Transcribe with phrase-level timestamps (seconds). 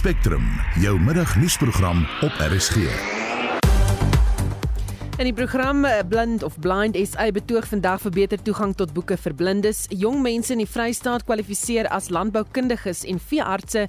[0.00, 0.44] Spectrum,
[0.80, 2.76] jou middagnuusprogram op RSG.
[5.18, 9.18] In die program eh, Blind of Blind SA betoog vandag vir beter toegang tot boeke
[9.20, 9.82] vir blindes.
[9.92, 13.82] Jong mense in die Vrystaat kwalifiseer as landboukundiges en veeartse.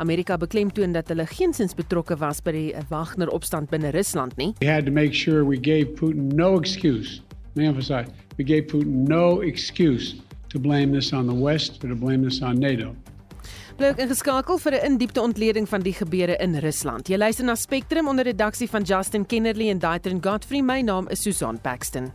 [0.00, 4.54] Amerika beklemtoon dat hulle geensins betrokke was by die Wagner opstand binne Rusland nie.
[4.64, 7.20] We had to make sure we gave Putin no excuse.
[7.52, 8.08] Let me emphasize,
[8.40, 10.16] we gave Putin no excuse
[10.48, 12.96] to blame this on the West or to blame this on NATO.
[13.78, 17.08] Bly ook ingeskakel vir 'n in-diepte ontleding van die gebeure in Rusland.
[17.08, 20.62] Jy luister na Spectrum onder redaksie van Justin Kennerly en Daitrin Godfrey.
[20.62, 22.10] My naam is Susan Paxton.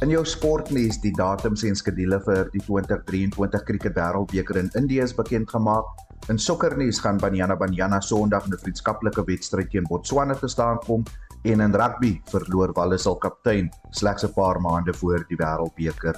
[0.00, 5.14] In jou sportnuus, die datums en skedules vir die 2023 Kriket Wêreldbeker in Indië is
[5.14, 5.84] bekend gemaak.
[6.28, 11.04] In sokkernuus gaan Banyana Banyana Sondag 'n vriendskaplike wedstryd teen Botswana te staan kom
[11.42, 16.16] en in rugby verloor Wallis al kaptein slegs 'n paar maande voor die Wêreldbeker.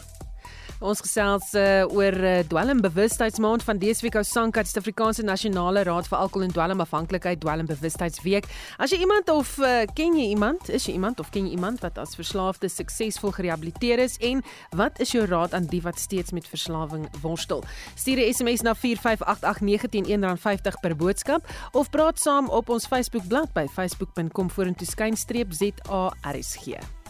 [0.83, 6.49] Ons gesels uh, oor uh, dwelmbewustheidsmaand van DSWK Sanka, die Suid-Afrikaanse Nasionale Raad vir Alkohol
[6.49, 8.49] en Dwelmafhanklikheid Dwelmbewustheidsweek.
[8.83, 11.85] As jy iemand of uh, ken jy iemand, is jy iemand of ken jy iemand
[11.87, 14.43] wat as verslaafde suksesvol gerehabiliteer is en
[14.75, 17.63] wat is jou raad aan die wat steeds met verslawing worstel?
[17.95, 23.69] Stuur 'n SMS na 45889 R1.50 per boodskap of praat saam op ons Facebookblad by
[23.71, 27.02] facebook.com vorentoe skynstreep ZARSG.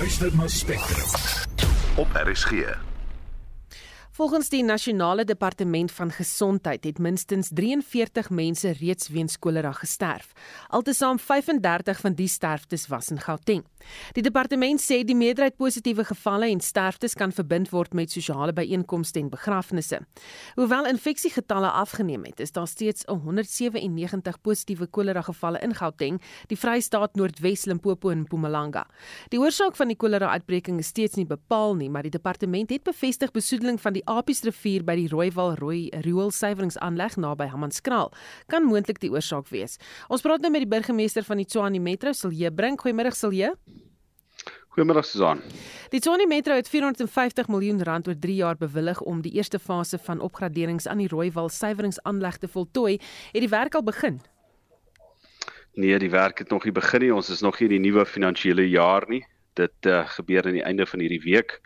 [0.00, 1.08] Luister na Spectrum
[1.96, 2.89] op RSG.
[4.20, 10.32] Volgens die Nasionale Departement van Gesondheid het minstens 43 mense reeds weens kolera gesterf.
[10.68, 13.64] Altesaam 35 van die sterftes was in Gauteng.
[14.12, 19.22] Die departement sê die meerderheid positiewe gevalle en sterftes kan verbind word met sosiale byeenkomste
[19.22, 20.02] en begrafnisse.
[20.58, 26.20] Hoewel infeksiegetalle afgeneem het, is daar steeds 197 positiewe kolera gevalle in Gauteng,
[26.52, 28.84] die Vrystaat, Noordwes, Limpopo en Mpumalanga.
[29.32, 32.84] Die oorsaak van die kolera uitbreking is steeds nie bepaal nie, maar die departement het
[32.84, 38.10] bevestig besoedeling van die Apiesrivier by die Rooiwal Rooi rioolsuiveringsaanleg naby Hammanskraal
[38.50, 39.78] kan moontlik die oorsaak wees.
[40.10, 42.82] Ons praat nou met die burgemeester van die Tshwane Metro, Silje Brink.
[42.82, 43.52] Goeiemôre Silje.
[44.74, 45.42] Goeiemôre Susan.
[45.90, 49.98] Die Tshwane Metro het 450 miljoen rand oor 3 jaar bewillig om die eerste fase
[49.98, 52.98] van opgraderings aan die Rooiwal suiveringsaanleg te voltooi.
[53.32, 54.20] Het die werk al begin?
[55.74, 57.14] Nee, die werk het nog nie begin nie.
[57.14, 59.22] Ons is nog nie in die nuwe finansiële jaar nie.
[59.58, 61.60] Dit uh, gebeur aan die einde van hierdie week.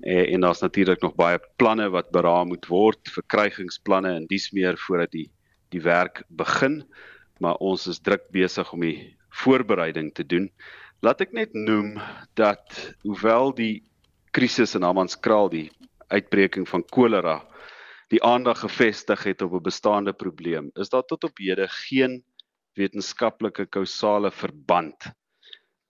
[0.00, 4.78] Eh, en daar's natuurlik nog baie planne wat beraam moet word, verkrygingsplanne en dis meer
[4.78, 5.28] voordat die
[5.70, 6.80] die werk begin,
[7.38, 10.48] maar ons is druk besig om die voorbereiding te doen.
[11.00, 11.94] Laat ek net noem
[12.34, 12.74] dat
[13.04, 13.84] hoewel die
[14.34, 15.68] krisis in Hammanskraal die
[16.10, 17.38] uitbreking van kolera
[18.10, 22.24] die aandag gefestig het op 'n bestaande probleem, is daar tot op hede geen
[22.74, 25.12] wetenskaplike kausale verband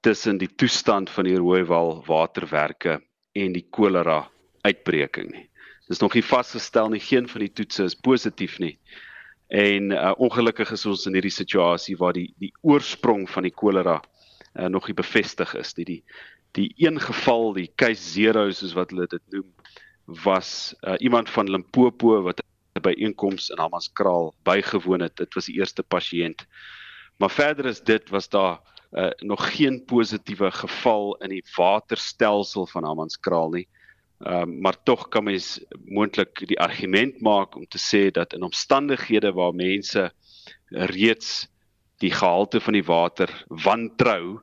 [0.00, 3.00] tussen die toestand van die Rooiwal waterwerke
[3.32, 4.24] en die kolera
[4.66, 5.46] uitbreking nie.
[5.90, 8.76] Dis nog nie vasgestel nie, geen van die toetse is positief nie.
[9.50, 13.96] En uh, ongelukkig is ons in hierdie situasie waar die die oorsprong van die kolera
[13.98, 15.88] uh, nog nie bevestig is nie.
[15.88, 16.02] Die
[16.58, 19.46] die een geval, die case 0 soos wat hulle dit noem,
[20.24, 22.42] was uh, iemand van Limpopo wat
[22.82, 25.16] by einkoms in Hammanskraal bygewoon het.
[25.18, 26.46] Dit was die eerste pasiënt.
[27.18, 28.58] Maar verder is dit was daar
[28.92, 33.68] uh, nog geen positiewe geval in die waterstelsel van Hammanskraal nie.
[34.20, 38.42] Ehm uh, maar tog kan mens moontlik die argument maak om te sê dat in
[38.42, 40.10] omstandighede waar mense
[40.70, 41.48] reeds
[42.00, 44.40] die gehalte van die water wantrou,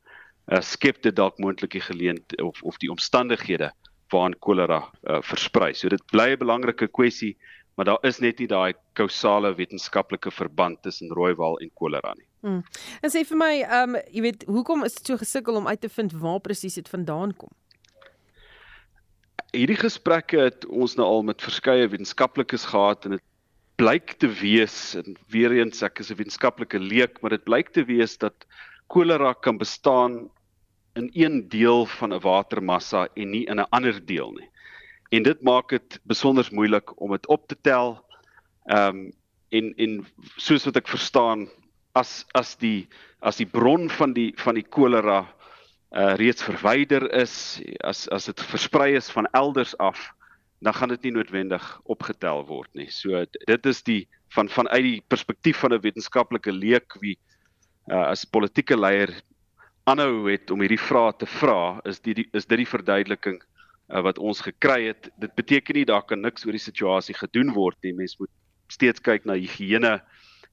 [0.48, 3.72] uh, skep dit dalk moontlik die geleentheid of of die omstandighede
[4.10, 5.74] waarin kolera uh, versprei.
[5.74, 7.38] So dit bly 'n belangrike kwessie,
[7.78, 12.26] maar daar is net nie daai kausale wetenskaplike verband tussen rooiwal en kolera nie.
[12.42, 12.64] Hmm.
[13.06, 15.82] En sê vir my, ehm um, jy weet, hoekom is dit so gesukkel om uit
[15.82, 17.54] te vind waar presies dit vandaan kom?
[19.54, 23.26] Hierdie gesprekke het ons nou al met verskeie wetenskaplikes gehad en dit
[23.78, 27.86] blyk te wees en weer eens ek is 'n wetenskaplike leek, maar dit blyk te
[27.86, 28.46] wees dat
[28.88, 30.30] kolera kan bestaan
[30.98, 34.50] in een deel van 'n watermassa en nie in 'n ander deel nie.
[35.10, 37.96] En dit maak dit besonder moeilik om dit op te tel.
[38.66, 39.12] Ehm um,
[39.50, 39.94] en en
[40.36, 41.46] soos wat ek verstaan
[41.96, 42.88] as as die
[43.24, 45.22] as die bron van die van die kolera
[45.96, 50.10] uh reeds verwyder is as as dit versprei is van elders af
[50.60, 52.90] dan gaan dit nie noodwendig opgetel word nie.
[52.92, 57.16] So dit is die van vanuit die perspektief van 'n wetenskaplike leek wie
[57.88, 59.14] uh as politieke leier
[59.88, 63.57] aanhou het om hierdie vrae te vra, is die, die is dit die verduideliking uh,
[63.88, 65.10] wat ons gekry het.
[65.16, 67.94] Dit beteken nie daar kan niks oor die situasie gedoen word nie.
[67.96, 68.32] Mens moet
[68.68, 70.02] steeds kyk na higiëne.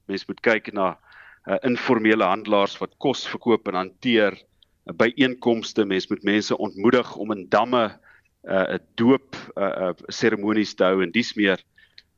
[0.07, 4.37] Mens moet kyk na uh, informele handelaars wat kos verkoop en hanteer
[4.85, 7.99] byeenkomste, mense moet mense ontmoedig om in damme
[8.45, 11.59] 'n uh, doop uh, uh, seremonies te hou en dis meer.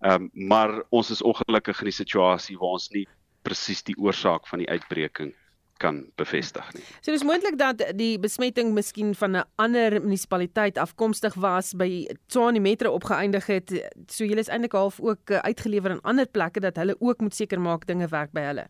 [0.03, 3.07] Ehm um, maar ons is ongelukkig in die situasie waar ons nie
[3.41, 5.33] presies die oorsaak van die uitbreking
[5.77, 6.83] kan bevestig nie.
[7.01, 12.59] So dis moontlik dat die besmetting miskien van 'n ander munisipaliteit afkomstig was by Tshwane
[12.59, 13.69] Metro opgeëindig het.
[14.07, 17.35] So julle is eintlik half ook eh, uitgelewer aan ander plekke dat hulle ook moet
[17.35, 18.67] seker maak dinge werk by hulle.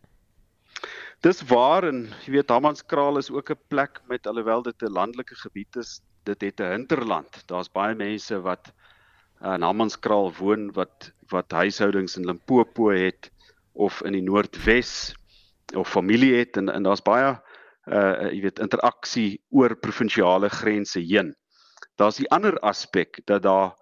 [1.20, 5.34] Dis waar en jy weet Hammanskraal is ook 'n plek met alhoewel dit 'n landelike
[5.34, 7.42] gebied is, dit het 'n hinterland.
[7.46, 8.72] Daar's baie mense wat
[9.42, 13.30] in Hammanskraal woon wat wat huishoudings in Limpopo het
[13.72, 15.14] of in die Noordwes
[15.76, 17.36] of familie het en en daar's baie
[17.88, 21.34] uh jy weet interaksie oor provinsiale grense heen.
[21.96, 23.74] Daar's die ander aspek dat daar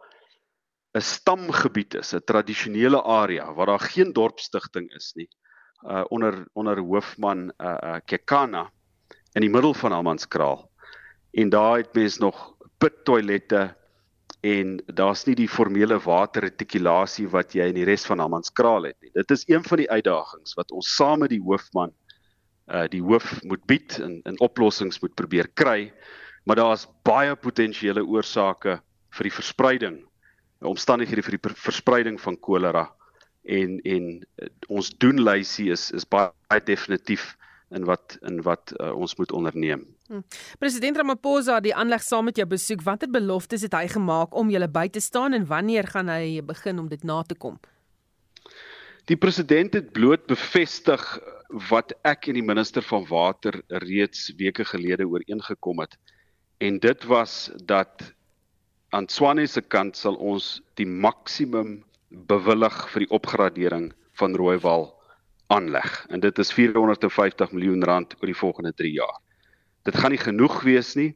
[0.95, 5.29] 'n stamgebied is, 'n tradisionele area waar daar geen dorpstigting is nie.
[5.83, 8.71] Uh onder onder hoofman uh uh Kekana
[9.35, 10.71] in die middel van Almanskraal.
[11.33, 13.77] En daar het mens nog pit toilette
[14.47, 19.11] en daar's nie die formele waterretikulasie wat jy in die res van Hammanskraal het nie.
[19.17, 21.95] Dit is een van die uitdagings wat ons saam met die hoofman
[22.67, 25.93] uh die hoof moet bied en en oplossings moet probeer kry.
[26.47, 28.79] Maar daar's baie potensiële oorsake
[29.17, 29.97] vir die verspreiding,
[30.63, 32.87] omstandighede vir die verspreiding van kolera
[33.47, 34.07] en en
[34.43, 37.35] uh, ons doenlysie is is baie definitief
[37.75, 39.85] in wat in wat uh, ons moet onderneem.
[40.07, 40.23] Hmm.
[40.59, 42.83] President Ramaphosa die aanleg saam met jou besoek.
[42.87, 46.79] Watter beloftes het hy gemaak om julle by te staan en wanneer gaan hy begin
[46.79, 47.59] om dit na te kom?
[49.07, 51.03] Die president het bloot bevestig
[51.71, 55.95] wat ek en die minister van water reeds weke gelede ooreengekom het.
[56.59, 58.03] En dit was dat
[58.91, 64.96] aan Swane se kant sal ons die maksimum bewillig vir die opgradering van Rooiwal
[65.47, 69.21] aanleg en dit is 450 miljoen rand oor die volgende 3 jaar.
[69.87, 71.15] Dit gaan nie genoeg wees nie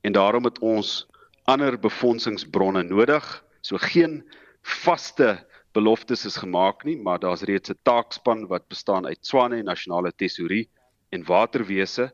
[0.00, 1.04] en daarom het ons
[1.44, 3.24] ander befondsingsbronne nodig.
[3.60, 4.22] So geen
[4.62, 5.36] vaste
[5.76, 10.68] beloftes is gemaak nie, maar daar's reeds 'n taakspan wat bestaan uit Swane Nasionale Tesorie
[11.10, 12.12] en Waterwese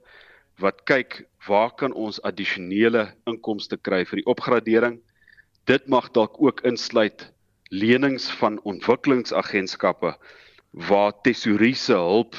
[0.58, 5.00] wat kyk waar kan ons addisionele inkomste kry vir die opgradering.
[5.64, 7.32] Dit mag dalk ook insluit
[7.70, 10.16] lenings van ontwikkelingsagentskappe
[10.72, 12.36] waar tesorie se hulp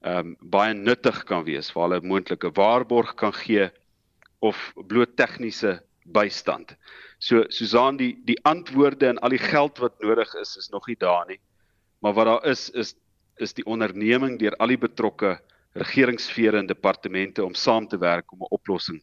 [0.00, 3.68] ehm um, baie nuttig kan wees waar hulle moontlike waarborg kan gee
[4.40, 6.76] of bloot tegniese bystand.
[7.18, 10.96] So Susan die die antwoorde en al die geld wat nodig is is nog nie
[10.96, 11.38] daar nie.
[12.00, 12.94] Maar wat daar is is
[13.36, 15.38] is die onderneming deur al die betrokke
[15.72, 19.02] regeringssfere en departemente om saam te werk om 'n oplossing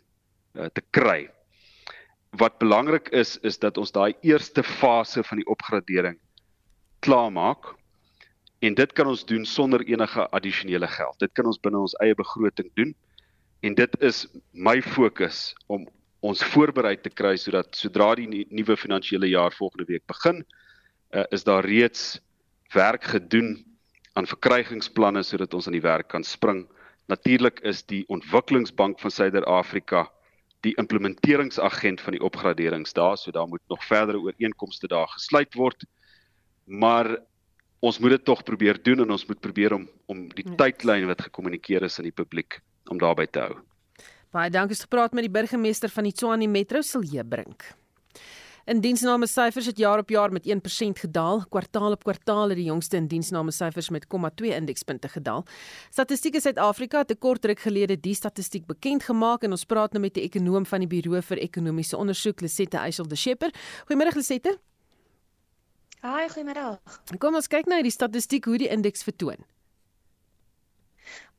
[0.53, 1.29] uh, te kry.
[2.31, 6.17] Wat belangrik is is dat ons daai eerste fase van die opgradering
[6.99, 7.76] klaarmaak
[8.59, 11.19] En dit kan ons doen sonder enige addisionele geld.
[11.19, 12.95] Dit kan ons binne ons eie begroting doen.
[13.61, 15.85] En dit is my fokus om
[16.25, 20.41] ons voorberei te kry sodat sodra die nuwe finansiële jaar volgende week begin,
[21.13, 22.19] uh, is daar reeds
[22.73, 23.61] werk gedoen
[24.17, 26.65] aan verkrygingsplanne sodat ons aan die werk kan spring.
[27.07, 30.07] Natuurlik is die Ontwikkelingsbank van Suider-Afrika
[30.65, 35.85] die implementeringsagent van die opgraderings daar, so daar moet nog verdere ooreenkomste daar gesluit word.
[36.65, 37.19] Maar
[37.79, 40.55] ons moet dit tog probeer doen en ons moet probeer om om die ja.
[40.55, 43.57] tydlyn wat gekommunikeer is aan die publiek om daarby te hou.
[44.31, 47.73] Baie dankie vir gepraat met die burgemeester van die Tshwane Metro Silje Brink.
[48.67, 52.67] In diensname syfers het jaar op jaar met 1% gedaal, kwartaal op kwartaal het die
[52.67, 55.45] jongste in diensname syfers met 0,2 indekspunte gedaal.
[55.89, 60.01] Statistiek Suid-Afrika het 'n kort ruk gelede die statistiek bekend gemaak en ons praat nou
[60.01, 63.51] met die ekonom van die Buro vir Ekonomiese Ondersoek, Lisette Eysel de Schepper.
[63.87, 64.59] Goeiemôre Lisette.
[66.07, 66.99] Haai, goeiemiddag.
[67.19, 69.41] Kom ons kyk nou die statistiek hoe die indeks vertoon.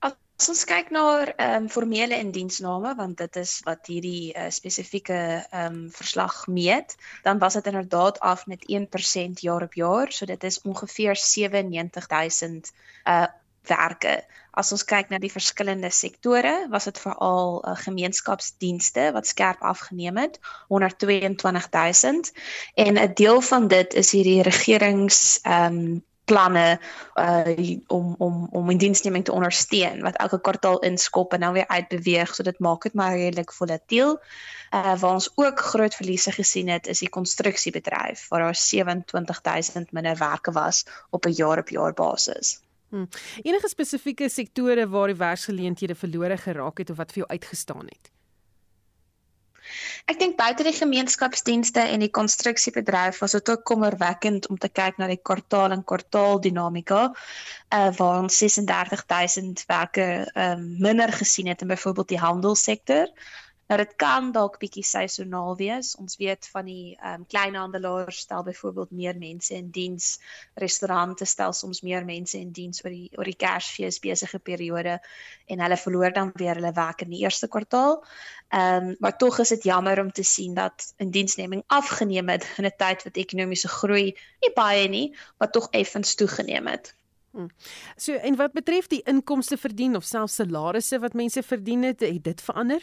[0.04, 5.16] As ons kyk na ehm um, formele indiensname want dit is wat hierdie uh, spesifieke
[5.16, 6.94] ehm um, verslag meet,
[7.24, 12.72] dan was dit inderdaad af met 1% jaar op jaar, so dit is ongeveer 97000
[13.16, 13.26] uh
[13.68, 14.24] werke.
[14.58, 20.16] As ons kyk na die verskillende sektore, was dit veral uh, gemeenskapsdienste wat skerp afgeneem
[20.18, 22.32] het, 122000
[22.74, 26.78] en 'n deel van dit is hierdie regerings ehm um, planne
[27.16, 31.68] uh om om om in diensneming te ondersteun wat elke kwartaal inskop en nou weer
[31.68, 34.18] uitbeweeg so dit maak dit maar redelik volatiel.
[34.74, 40.16] Uh waar ons ook groot verliese gesien het is die konstruksiebedryf waar daar 27000 minder
[40.16, 42.58] werke was op 'n jaar op jaar basis.
[42.88, 43.08] Hmm.
[43.42, 48.12] Enige spesifieke sektore waar die werksgeleenthede verlore geraak het of wat vir jou uitgestaan het?
[50.08, 54.96] Ek dink buite die gemeenskapsdienste en die konstruksiebedryf was dit ook kommerwekkend om te kyk
[55.00, 57.02] na die kwartaal en kwartaal dinamika
[57.76, 63.12] uh waar ons 36000 werke um, minder gesien het in byvoorbeeld die handelssektor.
[63.68, 65.90] Nou dit kan dalk bietjie seisoonaal wees.
[66.00, 70.06] Ons weet van die ehm um, kleinhandelaars stel byvoorbeeld meer mense in diens.
[70.56, 74.96] Restaurante stel soms meer mense in diens oor die oor die Kersfees besige periode
[75.46, 78.00] en hulle verloor dan weer hulle werk in die eerste kwartaal.
[78.48, 82.64] Ehm um, maar tog is dit jammer om te sien dat indiensneming afgeneem het in
[82.64, 86.94] 'n tyd wat ekonomiese groei nie baie nie, maar tog effens toegeneem het.
[87.30, 87.50] Hmm.
[87.96, 92.24] So en wat betref die inkomste verdien of selfs salarisse wat mense verdien het, het
[92.24, 92.80] dit verander?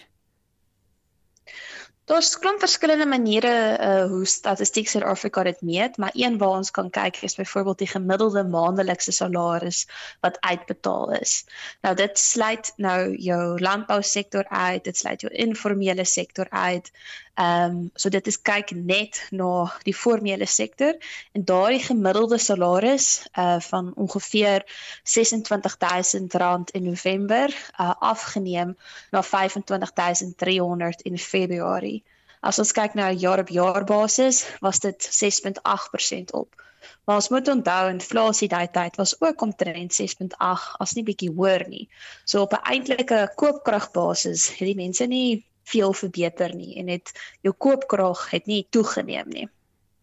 [2.05, 6.89] Daar's klomp verskillende maniere uh hoe Statistiek Suid-Afrika dit meet, maar een waar ons kan
[6.89, 9.87] kyk is byvoorbeeld die gemiddelde maandelikse salaris
[10.21, 11.33] wat uitbetaal is.
[11.81, 16.91] Nou dit sluit nou jou landbousektor uit, dit sluit jou informele sektor uit.
[17.35, 20.95] Ehm um, so dit is kyk net na die formele sektor
[21.35, 28.77] en daardie gemiddelde salaris uh van ongeveer R26000 in November uh afgeneem
[29.11, 32.03] na 25300 in Februarie.
[32.39, 36.63] As ons kyk na 'n jaar op jaar basis, was dit 6.8% op.
[37.05, 41.67] Maar ons moet onthou inflasie daai tyd was ook omtrent 6.8 as nie bietjie hoër
[41.67, 41.89] nie.
[42.23, 47.12] So op 'n eintlike koopkragbasis het die mense nie veel verbeter nie en het
[47.45, 49.48] jou koopkrag het nie toegeneem nie.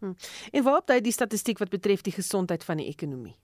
[0.03, 0.13] Hm.
[0.51, 3.35] En waarop dui die statistiek wat betref die gesondheid van die ekonomie?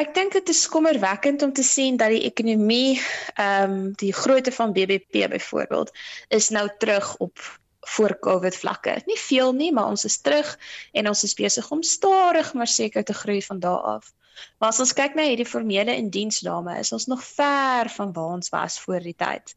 [0.00, 3.00] Ek dink dit is kommerwekkend om te sien dat die ekonomie
[3.34, 5.90] ehm um, die grootte van BBP byvoorbeeld
[6.28, 7.42] is nou terug op
[7.80, 9.02] voor Covid vlakke.
[9.06, 10.58] Nie veel nie, maar ons is terug
[10.92, 14.12] en ons is besig om stadig maar seker te groei van daar af.
[14.58, 18.52] Maar as ons kyk na hierdie formele indiensname, is ons nog ver van waar ons
[18.54, 19.54] was voor die tyd.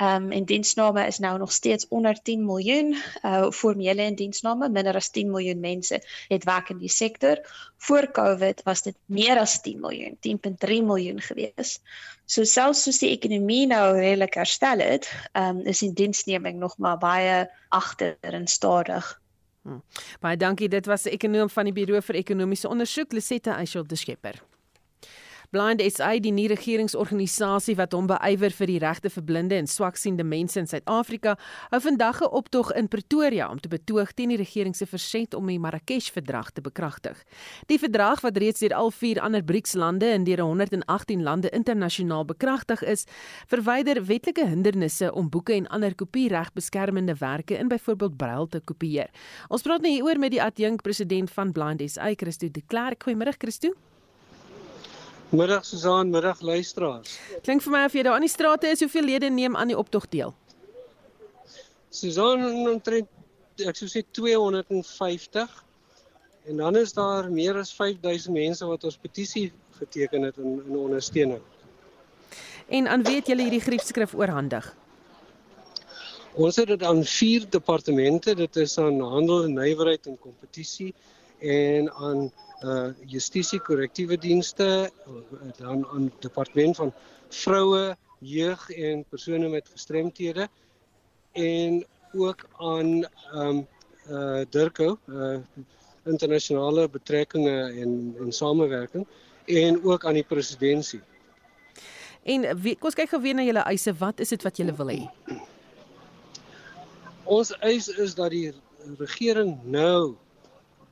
[0.00, 4.68] Ehm um, en diensname is nou nog steeds onder 10 miljoen uh formele en diensname
[4.68, 7.40] minder as 10 miljoen mense het werk in die sektor.
[7.76, 11.80] Voor Covid was dit meer as 10 miljoen, 10.3 miljoen gewees.
[12.24, 16.78] So selfs soos die ekonomie nou redelik herstel het, ehm um, is die diensneming nog
[16.78, 19.20] maar baie agter en stadig.
[19.62, 19.82] Hmm.
[20.20, 20.68] Baie dankie.
[20.68, 24.42] Dit was 'n ekonom van die Buro vir Ekonomiese Ondersoek, Lisette Eichel de Schepper.
[25.50, 30.60] Blind SA, die nie-regeringsorganisasie wat hom beywer vir die regte vir blinde en swaksiende mense
[30.60, 31.32] in Suid-Afrika,
[31.72, 35.46] hou vandag 'n optog in Pretoria om te betoog teen die regering se verset om
[35.48, 37.18] die Marrakesh-verdrag te bekragtig.
[37.66, 42.82] Die verdrag wat reeds deur al vier ander BRICS-lande en deur 118 lande internasionaal bekragtig
[42.82, 43.06] is,
[43.48, 49.10] verwyder wetlike hindernisse om boeke en ander kopieregbeskermende werke in byvoorbeeld braille te kopieer.
[49.48, 53.02] Ons praat nou hieroor met die adjunkpresident van Blind SA, Christo de Klerk.
[53.02, 53.89] Goeiemôre Christo.
[55.30, 57.12] Middag Susan, middag luisteraars.
[57.46, 59.76] Klink vir my of jy daar aan die strate is, hoeveel lede neem aan die
[59.78, 60.32] optog deel?
[61.94, 65.52] Susan, omtrent ek sou sê 250.
[66.50, 70.76] En dan is daar meer as 5000 mense wat ons petisie geteken het in in
[70.80, 71.42] ondersteuning.
[72.66, 74.66] En aan wie het julle hierdie griefskrif oorhandig?
[76.34, 80.90] Ons het dit aan vier departemente, dit is aan handel en nywerheid en kompetisie
[81.40, 82.30] en aan
[82.60, 84.90] uh justisie korrektiewe dienste
[85.56, 86.92] dan aan departement van
[87.28, 90.48] vroue, jeug en persone met gestremthede
[91.32, 93.66] en ook aan um
[94.08, 95.38] uh Dirko uh
[96.04, 99.06] internasionale betrekkinge en en samewerking
[99.44, 101.00] en ook aan die presidentskap.
[102.22, 103.94] En wie, kom ons kyk gou weer na julle eise.
[103.96, 105.00] Wat is dit wat julle wil hê?
[107.24, 108.52] Ons eis is dat die
[108.98, 110.16] regering nou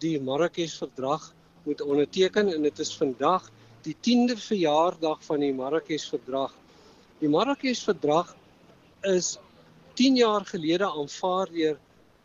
[0.03, 1.33] die Marrakesh verdrag
[1.65, 3.51] moet onderteken en dit is vandag
[3.87, 6.55] die 10de verjaardag van die Marrakesh verdrag.
[7.21, 8.35] Die Marrakesh verdrag
[9.07, 9.37] is
[9.99, 11.79] 10 jaar gelede aanvaar deur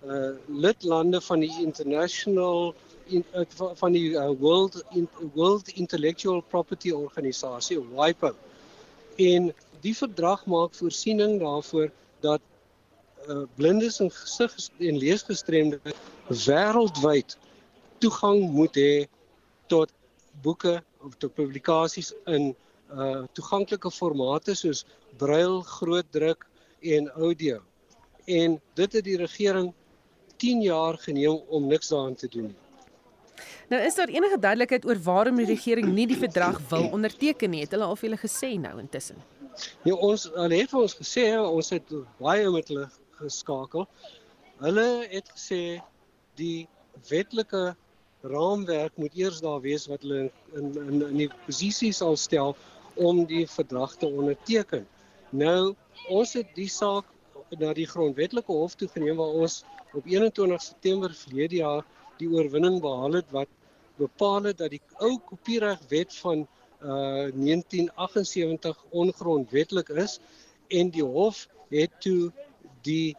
[0.03, 2.73] uh lidlande van die international
[3.07, 3.45] in, uh,
[3.79, 8.33] van die uh, World in, World Intellectual Property Organisasie WIPO.
[9.15, 11.87] En die verdrag maak voorsiening daarvoor
[12.19, 12.43] dat
[13.29, 15.95] uh blindes en gesig en leesgestremdes
[16.45, 17.37] wêreldwyd
[18.03, 18.93] toegang moet hê
[19.72, 19.91] tot
[20.43, 22.51] boeke of tot publikasies in
[22.93, 24.83] uh toeganklike formate soos
[25.17, 26.45] brail, grootdruk
[26.95, 27.62] en audio.
[28.25, 29.72] En dit het die regering
[30.38, 32.60] 10 jaar geneem om niks daaraan te doen nie.
[33.72, 37.63] Nou is daar enige duidelikheid oor waarom die regering nie die verdrag wil onderteken nie?
[37.63, 39.22] Het hulle al vir julle gesê nou intussen?
[39.86, 42.89] Nee, ons hulle het vir ons gesê ons het baie met hulle
[43.22, 43.88] geskakel.
[44.62, 45.63] Hulle het gesê
[46.38, 46.67] die
[47.10, 47.74] wetlike
[48.23, 52.55] raamwerk moet eers daar wees wat hulle in in in die posisie sal stel
[52.95, 54.85] om die verdrag te onderteken.
[55.29, 55.75] Nou
[56.09, 57.09] ons het die saak
[57.59, 59.63] na die grondwetlike hof toe geneem waar ons
[59.93, 61.83] op 21 September verlede jaar
[62.21, 63.51] die oorwinning behaal het wat
[63.99, 66.47] bepaal het dat die ou kopieregwet van
[66.83, 70.19] uh 1978 ongrondwetlik is
[70.67, 72.31] en die hof het toe
[72.87, 73.15] die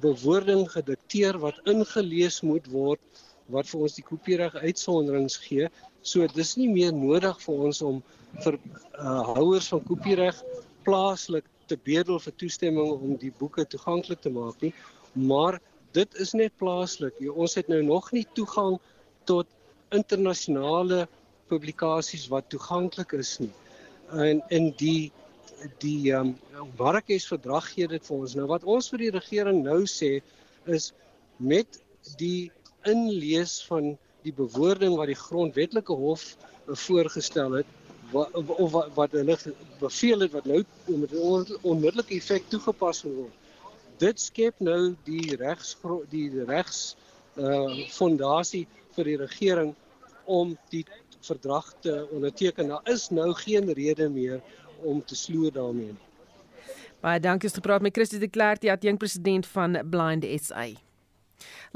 [0.00, 5.68] bewoording gedikteer wat ingelees moet word wat vir ons die kopiereg uitsonderings gee.
[6.02, 8.02] So dis nie meer nodig vir ons om
[8.44, 10.42] vir uh, houers van kopiereg
[10.86, 14.72] plaaslik te bedel vir toestemming om die boeke toeganklik te maak nie,
[15.12, 15.58] maar
[15.96, 17.16] dit is net plaaslik.
[17.34, 18.78] Ons het nou nog nie toegang
[19.28, 19.48] tot
[19.96, 21.06] internasionale
[21.48, 23.52] publikasies wat toeganklik is nie.
[24.12, 25.10] En in die
[25.82, 28.36] die ehm um, Marrakesh verdrag gee dit vir ons.
[28.38, 30.18] Nou wat ons vir die regering nou sê
[30.70, 30.92] is
[31.36, 31.80] met
[32.20, 32.50] die
[32.86, 37.66] inlees van die bewoording wat die grondwetlike hof voorgestel het
[38.12, 39.36] wat of wat, wat hulle
[39.80, 41.12] beveel het wat nou met
[41.62, 43.34] onmiddellike effek toegepas word.
[43.98, 45.76] Dit skep nou die regs
[46.12, 46.96] die regs
[47.38, 48.66] uh fondasie
[48.96, 49.74] vir die regering
[50.24, 50.84] om die
[51.20, 52.68] verdrag te onderteken.
[52.68, 54.40] Daar is nou geen rede meer
[54.82, 56.04] om te sloer daarmee nie.
[57.00, 60.87] Baie dankie vir gepraat met Christus de Klerk, die adjunkt president van Blind SA.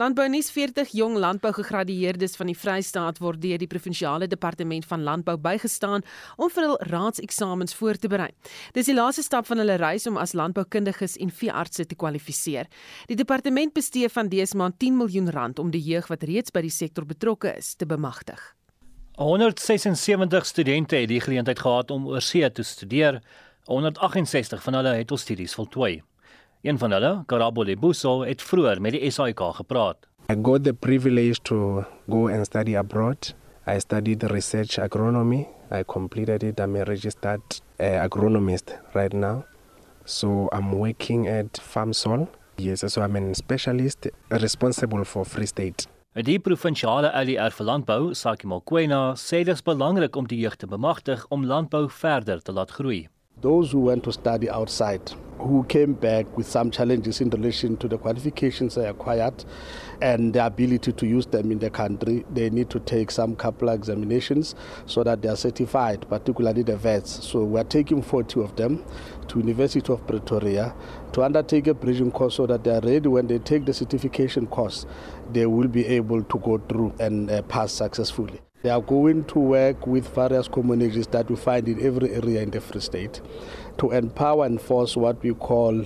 [0.01, 5.37] Landbou nuus 40 jong landbougegradueerdes van die Vrystaat word deur die provinsiale departement van landbou
[5.37, 6.05] bygestaan
[6.37, 8.31] om vir hul raadseksamens voor te berei.
[8.73, 12.71] Dis die laaste stap van hulle reis om as landboukundiges en veeartse te kwalifiseer.
[13.11, 16.65] Die departement bestee van dese maand 10 miljoen rand om die jeug wat reeds by
[16.65, 18.41] die sektor betrokke is te bemagtig.
[19.21, 23.21] 176 studente het die geleentheid gehad om oorsee te studeer.
[23.69, 26.01] 168 van hulle het hul studies voltooi.
[26.63, 30.07] Een van hulle, Karabo Lebuso, het vroeër met die SAIK gepraat.
[30.31, 33.35] I got the privilege to go and study abroad.
[33.67, 35.47] I studied research agronomy.
[35.73, 36.61] I completed it.
[36.61, 37.43] I'm a registered
[37.81, 39.43] uh, agronomist right now.
[40.05, 42.29] So I'm working at FarmSol.
[42.59, 45.89] Yes, so I'm a specialist responsible for Free State.
[46.15, 50.71] Die provinsiale ALR vir landbou, Saki Mokoena, sê dit is belangrik om die jeug te
[50.71, 53.09] bemagtig om landbou verder te laat groei.
[53.43, 57.89] Those who went to study outside, who came back with some challenges in relation to
[57.89, 59.45] the qualifications they acquired
[60.01, 63.69] and the ability to use them in the country, they need to take some couple
[63.71, 64.55] examinations
[64.87, 67.25] so that they are certified, particularly the vets.
[67.27, 68.85] So we are taking 40 of them
[69.27, 70.73] to University of Pretoria
[71.13, 74.47] to undertake a bridging course so that they are ready when they take the certification
[74.47, 74.87] course,
[75.33, 78.41] they will be able to go through and uh, pass successfully.
[78.63, 82.51] They are going to work with various communities that we find in every area in
[82.51, 83.21] the Free State
[83.79, 85.85] to empower and force what we call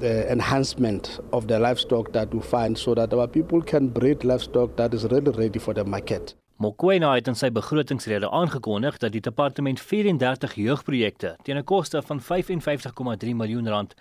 [0.00, 4.76] the enhancement of the livestock that we find so that our people can breed livestock
[4.76, 6.34] that is really ready for the market.
[6.60, 12.20] Mokoena het in sy begrotingsrede aangekondig dat die departement 34 jeugprojekte teen 'n koste van
[12.20, 13.94] 55,3 miljoen rand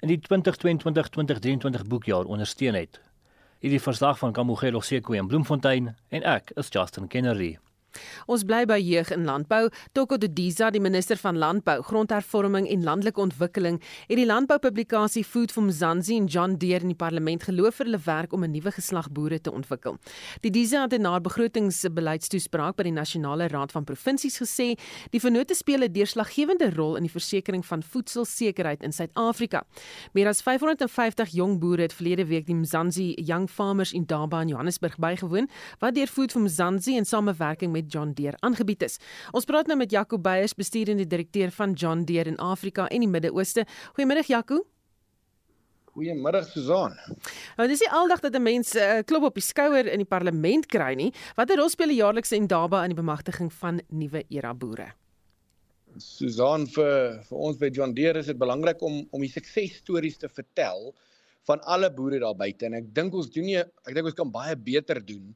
[0.00, 3.00] in die 2022-2023 boekjaar ondersteun het.
[3.60, 7.58] Hierdie verslag van Kamogelo Sekwe in Bloemfontein en ek is Justin Kennedy.
[8.26, 9.68] Ons bly by jeug in landbou.
[9.92, 15.66] Toko Didiza, die minister van Landbou, Grondhervorming en Landelike Ontwikkeling, het die landboupublikasie Food from
[15.70, 19.10] Mzansi en John Deere in die parlement geloof vir hulle werk om 'n nuwe geslag
[19.10, 19.98] boere te ontwikkel.
[20.40, 24.78] Didiza het na 'n begrotingsbeleidstoespraak by die Nasionale Raad van Provinsies gesê,
[25.10, 29.64] die vennote speel 'n deurslaggewende rol in die versekering van voedselsekerheid in Suid-Afrika.
[30.12, 34.98] Meer as 550 jong boere het verlede week die Mzansi Young Farmers in Durban, Johannesburg
[34.98, 35.48] bygewoon,
[35.78, 38.98] wat deur Food from Mzansi in samewerking met met John Deere aangebied is.
[39.36, 43.10] Ons praat nou met Jaco Beyers, besturende direkteur van John Deere in Afrika en die
[43.10, 43.66] Midde-Ooste.
[43.96, 44.62] Goeiemiddag Jaco.
[45.90, 46.94] Goeiemiddag Susan.
[47.58, 49.98] Nou dis nie aldag dat 'n mens 'n uh, eh, klop op die skouer in
[49.98, 51.12] die parlement kry nie.
[51.36, 54.94] Watter rol speel die jaarlikse Indaba in die bemagtiging van nuwe era boere?
[55.96, 60.28] Susan vir vir ons by John Deere is dit belangrik om om die suksesstories te
[60.28, 60.94] vertel
[61.46, 64.30] van alle boere daar buite en ek dink ons doen nie ek dink ons kan
[64.30, 65.34] baie beter doen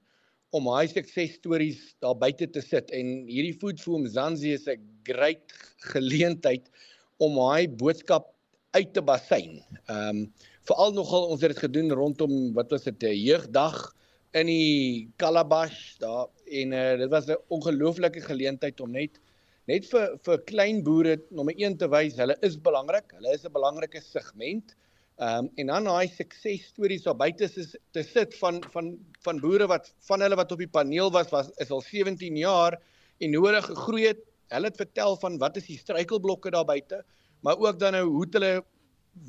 [0.55, 5.51] om hy suksesstories daar buite te sit en hierdie Food for Mzansi is 'n great
[5.90, 6.71] geleentheid
[7.19, 8.31] om hy boodskap
[8.75, 9.62] uit te basyn.
[9.88, 10.21] Ehm um,
[10.64, 13.95] veral nogal ons het dit gedoen rondom wat was dit 'n jeugdag
[14.35, 19.21] in die Calabash daar en uh, dit was 'n ongelooflike geleentheid om net
[19.67, 23.12] net vir vir klein boere nommer 1 te wys hulle is belangrik.
[23.19, 24.75] Hulle is 'n belangrike segment.
[25.14, 28.87] Ehm um, en dan daai suksesstories daar buite is te sit van van
[29.22, 32.74] van boere wat van hulle wat op die paneel was was is al 17 jaar
[33.22, 34.24] en hoe hulle gegroei het.
[34.50, 37.05] Hulle het vertel van wat is die struikelblokke daar buite,
[37.40, 38.64] maar ook dan nou hoe hulle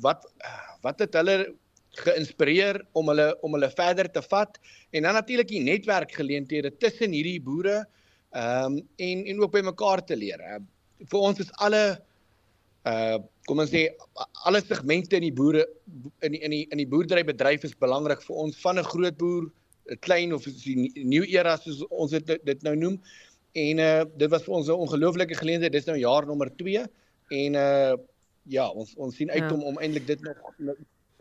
[0.02, 0.26] wat
[0.82, 1.54] wat het hulle
[2.02, 4.58] geïnspireer om hulle om hulle verder te vat
[4.90, 7.84] en dan natuurlik die netwerkgeleenthede tussen hierdie boere
[8.34, 10.42] ehm um, en en ook by mekaar te leer.
[10.98, 12.02] Vir ons is alle
[12.86, 13.84] uh kom ons sê
[14.48, 15.62] alle segmente in die boere
[16.26, 19.46] in die in die in die boerderybedryf is belangrik vir ons van 'n groot boer,
[19.90, 23.00] 'n klein of die nuwe era soos ons dit dit nou noem.
[23.54, 25.72] En uh dit was vir ons 'n ongelooflike geleentheid.
[25.72, 26.86] Dis nou jaar nommer 2
[27.42, 27.94] en uh
[28.48, 29.54] ja, ons ons sien uit ja.
[29.54, 30.36] om om eintlik dit nog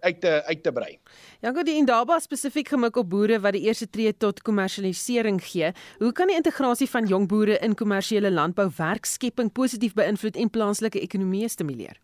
[0.05, 0.97] uit te uit te brei.
[1.43, 5.71] Jango die Indaba spesifiek gemik op boere wat die eerste tree tot kommersialisering gee.
[5.99, 11.01] Hoe kan die integrasie van jong boere in kommersiële landbou werkskepping positief beïnvloed en plaaslike
[11.01, 11.97] ekonomie stimuleer?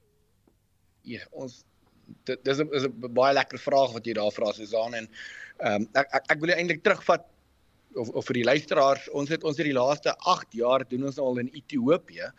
[1.07, 1.63] Ja, ons
[2.27, 5.09] dit dis 'n is 'n baie lekker vraag wat jy daar vra Susan en
[5.57, 7.25] ehm um, ek ek, ek wil eintlik terugvat
[7.95, 11.15] of of vir die luisteraars, ons het ons het die laaste 8 jaar doen ons
[11.15, 12.31] nou al in Ethiopië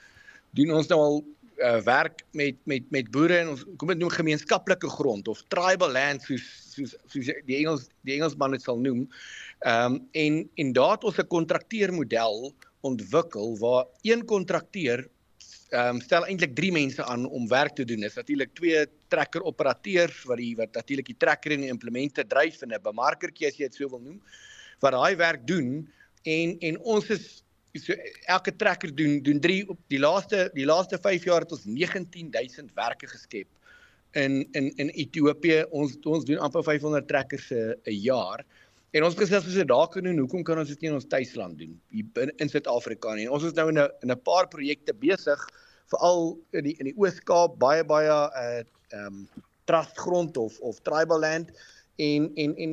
[0.50, 1.24] doen ons nou al
[1.62, 5.92] uh, werk met met met boere en ons kom dit noem gemeenskaplike grond of tribal
[5.94, 6.44] land soos
[6.74, 9.06] soos soos die Engels die Engelsman dit sal noem.
[9.62, 15.06] Ehm um, en en daar het ons 'n kontrakteermodel ontwikkel waar een kontrakteur
[15.70, 18.00] ehm um, stel eintlik 3 mense aan om werk te doen.
[18.00, 22.62] Dis natuurlik twee trekker operateurs wat die wat natuurlik die trekker en die implemente dryf
[22.62, 24.20] en 'n bemarkertjie as jy dit sou wil noem
[24.80, 25.88] wat daai werk doen
[26.22, 27.41] en en ons is
[27.80, 27.94] so
[28.28, 32.72] elke trekker doen doen 3 op die laaste die laaste 5 jaar het ons 19000
[32.74, 33.48] werke geskep
[34.12, 35.64] in in in Ethiopië.
[35.70, 38.44] Ons ons doen amper 500 trekkers 'n jaar.
[38.92, 41.08] En ons gesê as dit daar kan doen hoekom kan ons dit nie in ons
[41.08, 43.30] tuisland doen hier in Suid-Afrika nie?
[43.30, 45.48] Ons is nou in 'n in 'n paar projekte besig
[45.86, 49.28] veral in die in die Oos-Kaap baie baie uh ehm um,
[49.64, 51.50] trustgrond of of tribal land.
[51.96, 52.72] En en en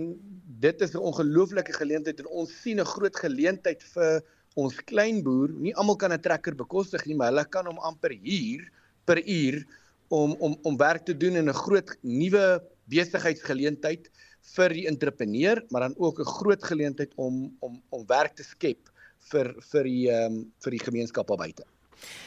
[0.60, 4.22] dit is 'n ongelooflike geleentheid en ons sien 'n groot geleentheid vir
[4.56, 8.72] ons kleinboer, nie almal kan 'n trekker bekostig nie, maar hulle kan hom amper huur
[9.06, 9.66] per uur
[10.10, 14.10] om om om werk te doen in 'n groot nuwe besigheidsgeleentheid
[14.56, 18.90] vir die entrepreneur, maar dan ook 'n groot geleentheid om om om werk te skep
[19.32, 21.64] vir vir die ehm um, vir die gemeenskap buite.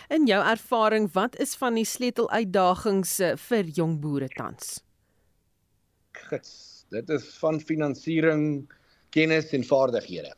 [0.08, 4.82] In jou ervaring, wat is van die sleuteluitdagings eh, vir jong boere tans?
[6.12, 8.68] Gits, dit is van finansiering,
[9.12, 10.32] kennis en vaardighede.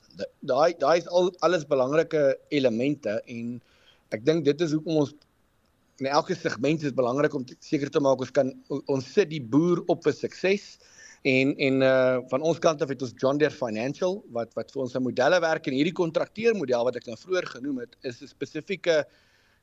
[0.47, 3.61] Daai daai is al alles belangrike elemente en
[4.15, 5.15] ek dink dit is hoekom ons
[6.03, 8.51] in elke segment is belangrik om seker te maak ons kan
[8.91, 10.75] ons sit die boer op vir sukses
[11.25, 14.83] en en uh van ons kant af het ons John Deere Financial wat wat vir
[14.83, 18.29] ons 'n modelle werk en hierdie kontrakteermodel wat ek nou vroeër genoem het is 'n
[18.29, 19.05] spesifieke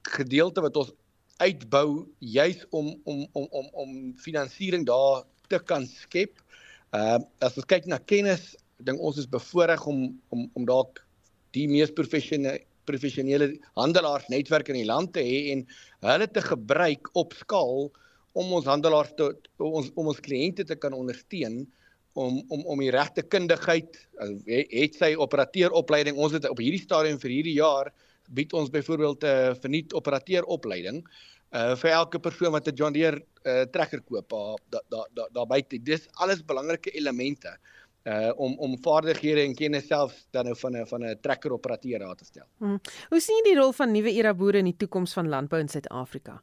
[0.08, 0.94] gedeelte wat ons
[1.38, 6.40] uitbou juis om om om om om finansiering daar te kan skep.
[6.94, 11.04] Uh as ons kyk na kennis ek dink ons is bevoorreg om om om dalk
[11.56, 15.66] die mees professionele professionele handelaarsnetwerk in die land te hê en
[16.08, 17.92] hulle te gebruik op skaal
[18.34, 19.30] om ons handelaars te
[19.62, 21.62] ons om ons kliënte te kan ondersteun
[22.18, 24.00] om om om die regte kundigheid
[24.50, 27.92] het sy operateuropleiding ons het op hierdie stadium vir hierdie jaar
[28.32, 31.04] bied ons byvoorbeeld 'n uh, verniet operateuropleiding
[31.52, 35.48] uh vir elke persoon wat 'n John Deere uh, trekker koop daar daar daar daar
[35.48, 35.84] buite.
[35.84, 37.50] Dis alles belangrike elemente.
[37.50, 37.81] uh
[38.36, 42.16] om om vaardighede en kennis self dan nou van 'n van 'n trekker operateur aan
[42.16, 42.48] te stel.
[42.58, 42.80] Hmm.
[43.10, 45.70] Hoe sien jy die rol van nuwe era boere in die toekoms van landbou in
[45.70, 46.42] Suid-Afrika?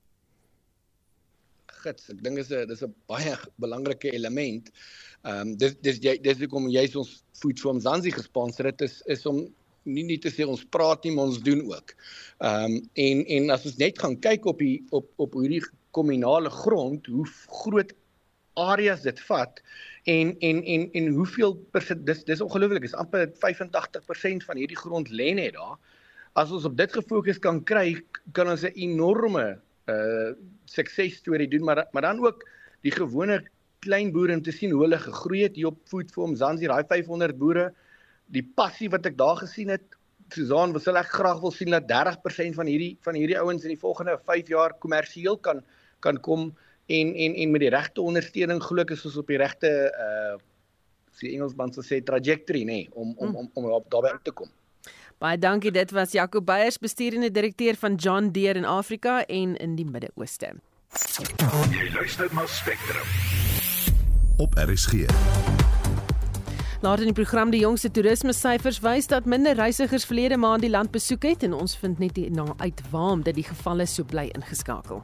[1.66, 4.70] Gits, ek dink dis 'n dis 'n baie belangrike element.
[5.24, 9.02] Ehm um, dis dis jy dis hoekom jy ons Food from Zanzi gesponsor het is
[9.06, 9.48] is om
[9.84, 11.94] nie net te sê ons praat nie, maar ons doen ook.
[12.38, 16.50] Ehm um, en en as ons net gaan kyk op die op op hierdie kommunale
[16.50, 17.26] grond, hoe
[17.62, 17.92] groot
[18.58, 19.62] areas dit vat
[20.08, 21.56] en en en en hoeveel
[22.08, 25.76] dis dis ongelooflik is amper 85% van hierdie grond lê net daar.
[26.38, 27.98] As ons op dit gefokus kan kry,
[28.32, 30.30] kan ons 'n enorme uh
[30.64, 32.44] suksesstorie doen, maar maar dan ook
[32.82, 33.42] die gewone
[33.80, 37.02] klein boere om te sien hoe hulle gegroei het hier op Food Farm Zanzibar, daai
[37.02, 37.72] 500 boere,
[38.26, 39.84] die passie wat ek daar gesien het.
[40.28, 43.72] Susan, wat sal ek graag wil sien dat 30% van hierdie van hierdie ouens in
[43.72, 45.62] die volgende 5 jaar kommersieel kan
[46.04, 46.50] kan kom
[46.88, 50.36] en en en met die regte ondersteuning glo ek is ons op die regte uh
[51.18, 54.50] die Engelsman sê trajectory nê nee, om om om om op daarbey uit te kom.
[55.18, 59.74] Baie dankie dit was Jaco Beyers bestuurende direkteur van John Deere in Afrika en in
[59.74, 60.52] die Midde-Ooste.
[61.74, 63.02] Jy luister na Spectrum.
[64.38, 65.10] Op RSG.
[66.80, 70.70] Laat in die program die jongste toerisme syfers wys dat minder reisigers verlede maand die
[70.70, 74.06] land besoek het en ons vind net nou uit waarom dit die geval is so
[74.06, 75.02] bly ingeskakel.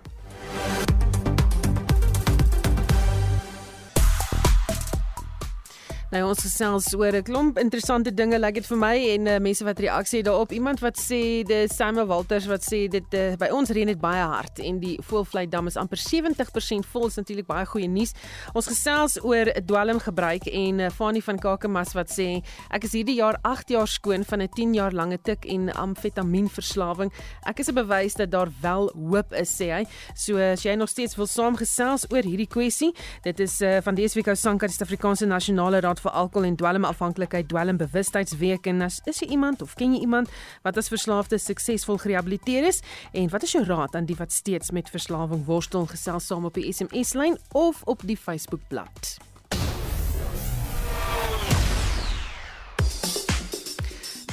[6.14, 9.38] Nou ons gesels oor 'n klomp interessante dinge, lyk like dit vir my en uh,
[9.42, 10.52] mense wat reaksie daarop.
[10.52, 14.22] Iemand wat sê die Samuel Walters wat sê dit uh, by ons reën dit baie
[14.22, 18.14] hard en die Voelvlei dam is amper 70% vol, is natuurlik baie goeie nuus.
[18.54, 23.40] Ons gesels oor dwelmgebruik en uh, Fani van Kakamas wat sê ek is hierdie jaar
[23.42, 27.10] 8 jaar skoon van 'n 10 jaar lange tik en amfetamienverslawing.
[27.42, 29.84] Ek is 'n bewys dat daar wel hoop is, sê hy.
[30.14, 34.06] So as jy nog steeds wil saamgesels oor hierdie kwessie, dit is uh, van die
[34.06, 38.68] SWK Sanka die Suid-Afrikaanse Nasionale Raad vir Alkohol en Dwelmafhanklikheid Dwelmbewustheidsweek.
[38.70, 42.82] En as is jy iemand of ken jy iemand wat as verslaafde suksesvol gerehabiliteer is?
[43.12, 46.58] En wat is jou raad aan die wat steeds met verslawing worstel gesels saam op
[46.60, 49.22] die SMS lyn of op die Facebook bladsy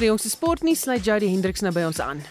[0.01, 2.23] Vir ons sportnuus sluit Jody Hendriks nou by ons aan.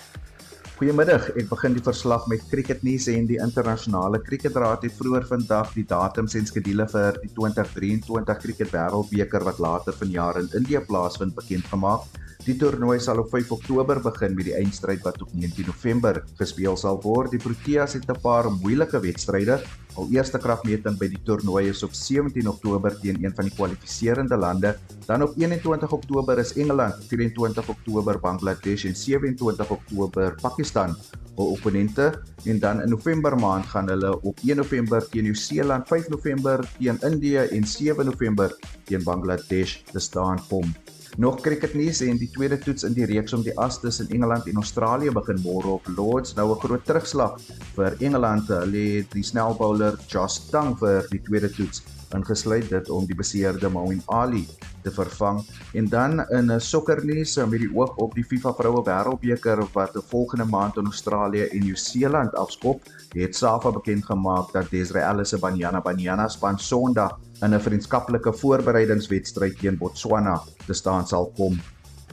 [0.80, 1.26] Goeiemiddag.
[1.36, 6.32] Ek begin die verslag met cricketnuus en die internasionale cricketraad het vroeër vandag die datums
[6.40, 12.08] en skedules vir die 2023 cricket wêreldbeker wat later vanjaar in Indië plaasvind bekend gemaak.
[12.40, 16.76] Die toernooi sal op 5 Oktober begin met die eindstryd wat op 19 November gespeel
[16.80, 17.34] sal word.
[17.34, 19.60] Die Proteas het 'n paar moeilike wedstryde.
[19.94, 24.36] Al eerste kragmeting by die toernooi is op 17 Oktober teen een van die kwalifiserende
[24.36, 24.78] lande.
[25.06, 30.96] Dan op 21 Oktober is Engeland, 24 Oktober Bangladesh en 27 Oktober Pakistan
[31.36, 36.08] hul opponente en dan in November maand gaan hulle op 1 November teen Nieu-Seeland, 5
[36.08, 40.72] November teen Indië en 7 November teen Bangladesh te staan kom.
[41.16, 44.60] Nog cricketnuus en die tweede toets in die reeks om die as tussen Engeland en
[44.62, 46.34] Australië begin môre op Lords.
[46.34, 47.40] Nou 'n groot terugslag
[47.74, 48.48] vir Engeland.
[48.48, 51.82] Hulle het die snelbouler Josh Tang vir die tweede toets
[52.14, 54.46] ingesluit dit om die beseerde Moeen Ali
[54.82, 55.40] te vervang.
[55.72, 60.44] En dan in 'n sokkernuus met die oog op die FIFA Vroue Wêreldbeker wat volgende
[60.44, 66.28] maand in Australië en Nieu-Seeland afskop, het SAFA bekend gemaak dat Desiree se Banyana Banyana
[66.28, 71.60] span Sondag in 'n vriendskaplike voorbereidingswedstryd teen Botswana te staan sal kom.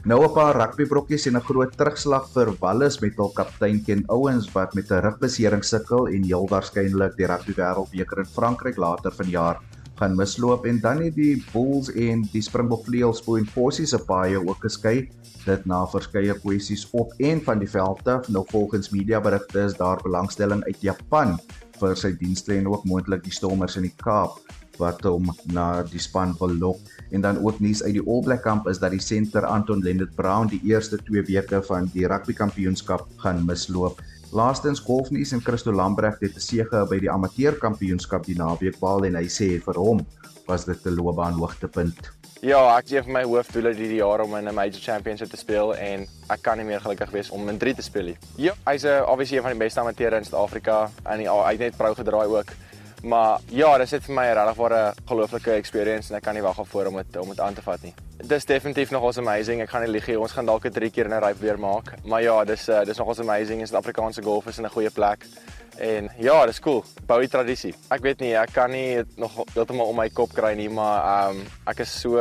[0.04, 4.52] Nou 'n paar rugbybrokkies en 'n groot terugslag vir Wallis met hul kaptein Ken Owens
[4.52, 9.60] wat met 'n rugbesering sukkel en heel waarskynlik die rugby wêreldbeker in Frankryk later vanjaar
[9.98, 14.38] gaan misloop en dan het die Bulls en die Springbok vleuels Point Forsie se paie
[14.38, 15.08] ook geskei.
[15.44, 19.76] Dit na verskeie kwessies op en van die veld af nou volgens media berigte is
[19.78, 21.36] daar belangstelling uit Japan
[21.78, 24.38] vir sy dienste en ook moontlik die Stormers in die Kaap
[24.78, 26.92] wat hom na die span wil lok.
[27.10, 30.14] En dan ook nuus uit die All Black kamp is dat die senter Anton Lennard
[30.14, 33.98] Brown die eerste 2 weke van die rugby kampioenskap gaan misloop.
[34.30, 39.04] Laastens golfnuus en Christo Lambreg het 'n sege by die amateur kampioenskap die naweek behaal
[39.04, 40.06] en hy sê vir hom
[40.46, 42.12] was dit 'n loopbaan hoogtepunt.
[42.42, 45.74] Ja, ek sien vir my hoofdoel hierdie jaar om in 'n major championship te speel
[45.74, 48.16] en ek kan nie meer gelukkig wees om in 3 te speel nie.
[48.36, 51.76] Ja, hy's 'n obviously een van die beste amateure in Suid-Afrika en hy het net
[51.76, 52.52] pro gedraai ook.
[53.02, 56.58] Maar ja, dit is vir my 'n regwaarde gelooflike experience en ek kan nie wag
[56.58, 57.94] om dit om dit aan te vat nie.
[58.26, 59.60] Dis definitief nog ons amazing.
[59.62, 60.18] Ek gaan nie lieg nie.
[60.18, 61.94] Ons gaan dalk 'n 3 keer in 'n ry weer maak.
[62.04, 63.62] Maar ja, dis uh, dis nog ons amazing.
[63.62, 65.26] Is Suid-Afrikaanse golf is in 'n goeie plek.
[65.78, 66.84] En ja, dis cool.
[67.06, 67.74] Bou die tradisie.
[67.88, 71.36] Ek weet nie, ek kan nie nog heeltemal om my kop kry nie, maar ehm
[71.36, 72.18] um, ek is so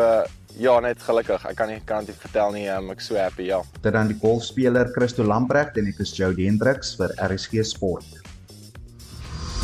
[0.58, 1.46] ja, net gelukkig.
[1.46, 2.68] Ek kan nie kan dit vertel nie.
[2.70, 3.62] Um, ek so happy, ja.
[3.82, 8.27] Dit dan die golfspeler Christo Lamprecht en ek is Jody Hendriks vir RSG Sport.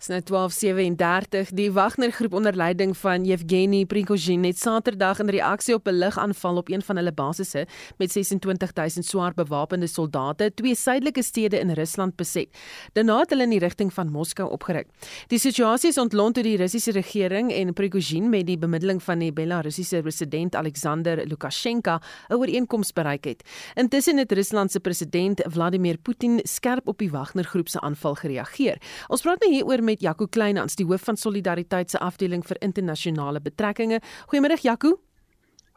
[0.00, 1.50] Dis nou 12:37.
[1.52, 6.56] Die Wagner groep onder leiding van Yevgeny Prigozhin het Saterdag in reaksie op 'n lugaanval
[6.56, 12.16] op een van hulle basisse met 26000 swaar bewapende soldate twee suidelike stede in Rusland
[12.16, 12.48] beset.
[12.92, 14.86] Daarna het hulle in die rigting van Moskou opgeruk.
[15.26, 19.32] Die situasie is ontlont toe die Russiese regering en Prigozhin met die bemiddeling van die
[19.32, 23.42] Belarusiese president Alexander Lukasjenko 'n ooreenkoms bereik het.
[23.74, 28.78] Intussen het Rusland se president Vladimir Putin skerp op die Wagner groep se aanval gereageer.
[29.08, 33.40] Ons praat nou hieroor met Jaco Kleinhans, die hoof van Solidariteit se afdeling vir internasionale
[33.42, 34.00] betrekkinge.
[34.30, 34.98] Goeiemôre Jaco.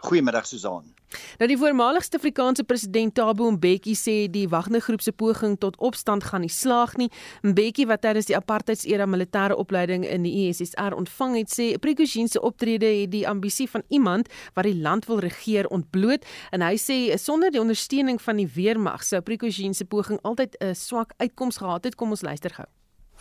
[0.04, 0.90] Goeiemiddag Susan.
[1.40, 6.26] Nou die voormaligste Afrikaanse president Thabo Mbeki sê die Wagner groep se poging tot opstand
[6.28, 7.08] gaan nie slaag nie.
[7.46, 12.42] Mbeki wat tydens die apartheidsera militêre opleiding in die USSR ontvang het, sê Prigozhin se
[12.42, 17.00] optrede het die ambisie van iemand wat die land wil regeer ontbloot en hy sê
[17.22, 21.86] sonder die ondersteuning van die weermag sou Prigozhin se poging altyd 'n swak uitkoms gehad
[21.86, 21.96] het.
[21.96, 22.68] Kom ons luister gou.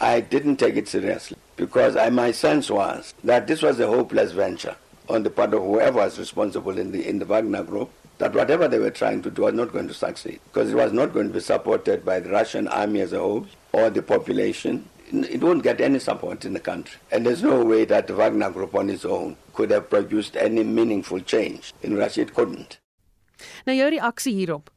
[0.03, 4.33] I didn't take it seriously because I, my sense was that this was a hopeless
[4.33, 4.75] venture
[5.09, 7.89] on the part of whoever was responsible in the, in the Wagner group,
[8.19, 10.93] that whatever they were trying to do was not going to succeed because it was
[10.93, 14.89] not going to be supported by the Russian army as a whole or the population.
[15.13, 16.99] It won't get any support in the country.
[17.13, 20.65] And there's no way that the Wagner group on its own could have produced any
[20.65, 21.73] meaningful change.
[21.81, 22.81] In Russia, it couldn't.
[23.67, 23.91] Nou jou
[24.33, 24.72] hierop.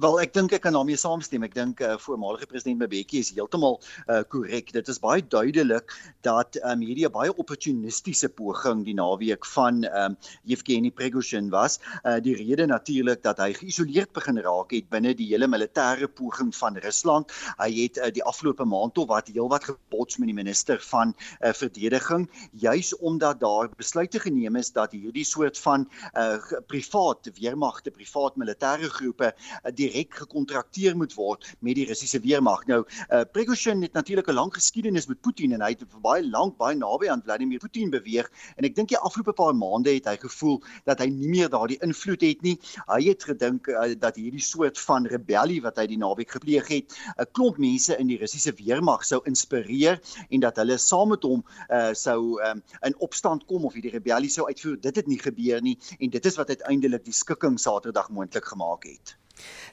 [0.00, 1.44] Wel ek dink ek kan daarmee saamstem.
[1.46, 4.72] Ek dink uh, voormalige president Mbeki is heeltemal uh, korrek.
[4.72, 5.92] Dit is baie duidelik
[6.26, 10.16] dat um, hierdie 'n baie opportunistiese poging die naweek van um,
[10.48, 11.78] Yevgeny Prigozhin was.
[12.04, 16.54] Uh, die rede natuurlik dat hy geïsoleerd begin raak het binne die hele militêre poging
[16.56, 17.32] van Rusland.
[17.60, 21.52] Hy het uh, die afgelope maand tot wat heelwat gebots met die minister van uh,
[21.52, 28.40] verdediging juis omdat daar besluite geneem is dat hierdie soort van uh, privaat weermagte, privaat
[28.40, 32.66] militêre groepe uh, direk gekontrakteer moet word met die Russiese weermag.
[32.66, 36.24] Nou, uh, Prigozhin het natuurlik 'n lang geskiedenis met Putin en hy het vir baie
[36.26, 40.06] lank baie naby aan Vladimir Putin beweeg en ek dink die afgelope paar maande het
[40.06, 42.58] hy gevoel dat hy nie meer daardie invloed het nie.
[42.86, 46.96] Hy het gedink uh, dat hierdie soort van rebellie wat hy die naweek gepleeg het,
[47.18, 51.44] 'n klomp mense in die Russiese weermag sou inspireer en dat hulle saam met hom
[51.70, 54.80] uh, sou um, in opstand kom of hierdie rebellie sou uitvoer.
[54.80, 58.84] Dit het nie gebeur nie en dit is wat uiteindelik die skikking Saterdag moontlik gemaak
[58.88, 59.16] het.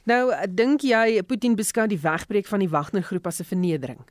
[0.03, 4.01] Nou, dink jy Putin beskou die wegbreek van die Wagner groep as 'n vernedering?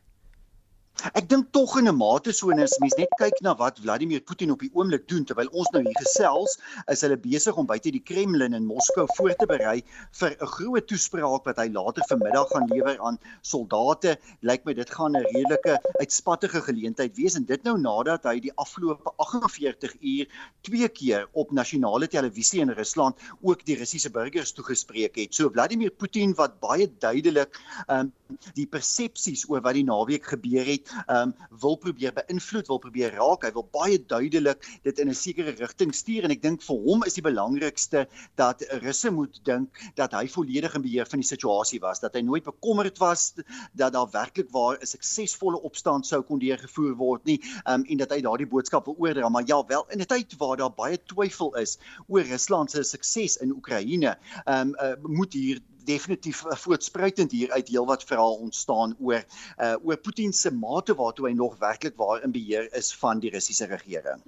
[1.18, 4.20] Ek dink tog in 'n mate so en as mens net kyk na wat Vladimir
[4.20, 6.58] Putin op die oomblik doen terwyl ons nou hier gesels,
[6.92, 9.82] is hulle besig om buite die Kremlin in Moskou voor te berei
[10.20, 14.18] vir 'n groot toespraak wat hy later vanmiddag gaan lewer aan soldate.
[14.42, 18.54] Lyk my dit gaan 'n redelike uitspattige geleentheid wees en dit nou nadat hy die
[18.54, 20.26] afgelope 48 uur
[20.62, 25.34] twee keer op nasionale televisie in Rusland ook die Russiese burgers toegespreek het.
[25.34, 28.12] So Vladimir Putin wat baie duidelik um,
[28.54, 33.14] die persepsies oor wat die naweek gebeur het het um wil probeer beïnvloed, wil probeer
[33.16, 33.44] raak.
[33.46, 37.04] Hy wil baie duidelik dit in 'n sekere rigting stuur en ek dink vir hom
[37.06, 41.80] is die belangrikste dat Russe moet dink dat hy volledig in beheer van die situasie
[41.80, 43.34] was, dat hy nooit bekommerd was
[43.72, 48.10] dat daar werklik waar 'n suksesvolle opstand sou kon deurgevoer word nie um en dat
[48.10, 49.28] hy daardie boodskap wil oordra.
[49.28, 53.36] Maar ja, wel in 'n tyd waar daar baie twyfel is oor Rusland se sukses
[53.36, 54.16] in Oekraïne,
[54.46, 59.24] um uh, moet hier definitief voortspruitend hier uit heelwat verhaal ontstaan oor
[59.58, 63.30] uh oor Putin se mate waartoe hy nog werklik waar in beheer is van die
[63.30, 64.22] Russiese regering.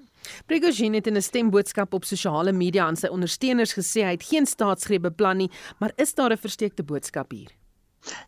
[0.47, 4.47] Prigozhin het in 'n stemboodskap op sosiale media aan sy ondersteuners gesê hy het geen
[4.47, 7.64] staatsgreep beplan nie, maar is daar 'n versteekte boodskap hier?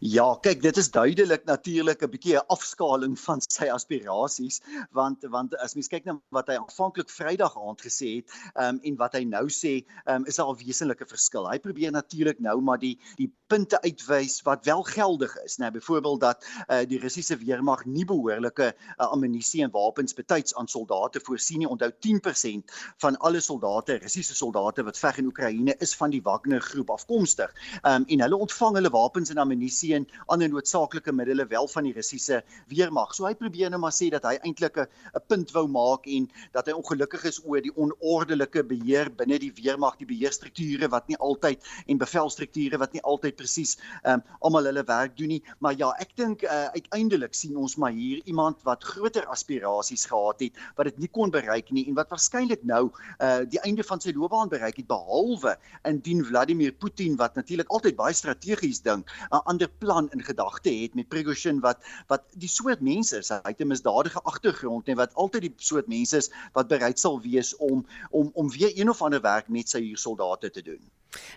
[0.00, 4.60] Ja, kyk, dit is duidelik natuurlik 'n bietjie 'n afskaling van sy aspirasies
[4.92, 8.80] want want as mens kyk na wat hy aanvanklik Vrydag aand gesê het, ehm um,
[8.82, 11.48] en wat hy nou sê, ehm um, is daar 'n wesenlike verskil.
[11.48, 16.20] Hy probeer natuurlik nou maar die die punte uitwys wat wel geldig is, nou byvoorbeeld
[16.20, 21.58] dat uh, die Russiese weermag nie behoorlike uh, ammunisie en wapens betyds aan soldate voorsien
[21.58, 21.68] nie.
[21.68, 22.64] Onthou 10%
[22.98, 27.52] van alle soldate, Russiese soldate wat veg in Oekraïne is van die Wagner groep afkomstig.
[27.82, 31.66] Ehm um, en hulle ontvang hulle wapens en ammunisie ammunisie en ander noodsaaklike middele wel
[31.68, 33.14] van die Russiese weermag.
[33.14, 34.86] So hy probeer nou maar sê dat hy eintlik 'n
[35.28, 39.98] punt wou maak en dat hy ongelukkig is oor die onordelike beheer binne die weermag,
[39.98, 45.16] die beheerstrukture wat nie altyd en bevelstrukture wat nie altyd presies um, almal hulle werk
[45.16, 45.42] doen nie.
[45.60, 50.40] Maar ja, ek dink uh, uiteindelik sien ons maar hier iemand wat groter aspirasies gehad
[50.40, 54.00] het wat dit nie kon bereik nie en wat waarskynlik nou uh, die einde van
[54.00, 59.40] sy loopbaan bereik het behalwe indien Vladimir Putin wat natuurlik altyd baie strategies dink, uh,
[59.56, 63.60] ander plan in gedagte het met Prigozhin wat wat die soort mense is, hy het
[63.60, 67.86] 'n misdadige agtergrond en wat altyd die soort mense is wat bereid sal wees om
[68.10, 70.82] om om weer een of ander werk met sy huursoldate te doen.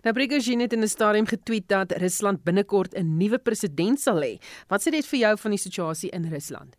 [0.04, 4.40] Nou Prigozhin het in 'n stadium getweet dat Rusland binnekort 'n nuwe president sal hê.
[4.68, 6.76] Wat sê dit vir jou van die situasie in Rusland?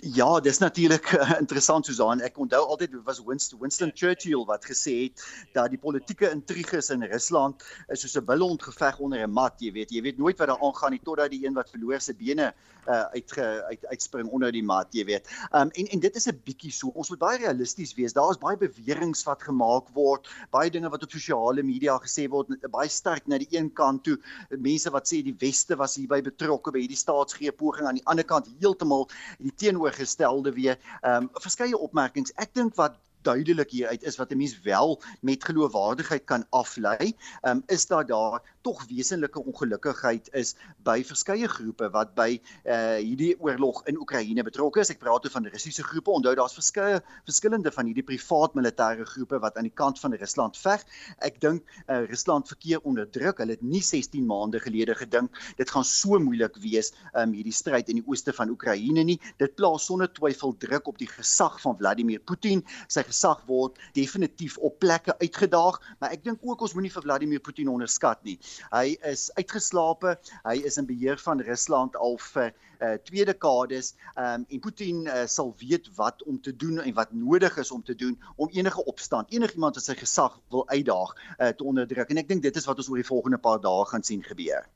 [0.00, 2.22] Ja, dis natuurlik uh, interessant Susan.
[2.24, 7.04] Ek onthou altyd was Winston, Winston Churchill wat gesê het dat die politieke intriges in
[7.04, 7.60] Rusland
[7.92, 9.92] is soos 'n bilhond geveg onder 'n mat, jy weet.
[9.92, 12.54] Jy weet nooit wat daar aangaan nie totdat die een wat verloor se bene
[12.88, 15.28] uh, uit, uit uitspring onder die mat, jy weet.
[15.56, 16.88] Um en en dit is 'n bietjie so.
[16.94, 18.12] Ons moet baie realisties wees.
[18.12, 22.54] Daar is baie beweringe wat gemaak word, baie dinge wat op sosiale media gesê word,
[22.70, 24.18] baie sterk na die een kant toe.
[24.50, 28.24] Mense wat sê die weste was hierby betrokke by hierdie staatsgreep poging aan die ander
[28.24, 30.78] kant heeltemal die teenoorgestelde weer.
[31.02, 32.32] Um verskeie opmerkings.
[32.36, 37.62] Ek dink wat duidelik hieruit is wat 'n mens wel met geloofwaardigheid kan aflei, um,
[37.66, 40.54] is dat daar tog wesenlike ongelukkigheid is
[40.84, 44.90] by verskeie groepe wat by uh, hierdie oorlog in Oekraïne betrokke is.
[44.90, 46.10] Ek praat oor van Russiese groepe.
[46.10, 50.56] Onthou daar's verskeie verskillende van hierdie privaat militêre groepe wat aan die kant van Rusland
[50.56, 50.84] veg.
[51.18, 53.38] Ek dink uh, Rusland verkeer onder druk.
[53.38, 57.90] Hulle het nie 16 maande gelede gedink dit gaan so moeilik wees um, hierdie stryd
[57.92, 59.18] in die ooste van Oekraïne nie.
[59.40, 62.64] Dit plaas sonder twyfel druk op die gesag van Vladimir Putin.
[62.88, 67.42] Sy gesag word definitief op plekke uitgedaag, maar ek dink ook ons moenie vir Vladimir
[67.44, 68.38] Putin onderskat nie.
[68.72, 74.44] Hy is uitgeslape, hy is in beheer van Rusland al vir uh, twee dekades um,
[74.48, 77.94] en Putin uh, sal weet wat om te doen en wat nodig is om te
[77.94, 82.10] doen om enige opstand, enigiemand wat sy gesag wil uitdaag uh, te onderdruk.
[82.10, 84.68] En ek dink dit is wat ons oor die volgende paar dae gaan sien gebeur.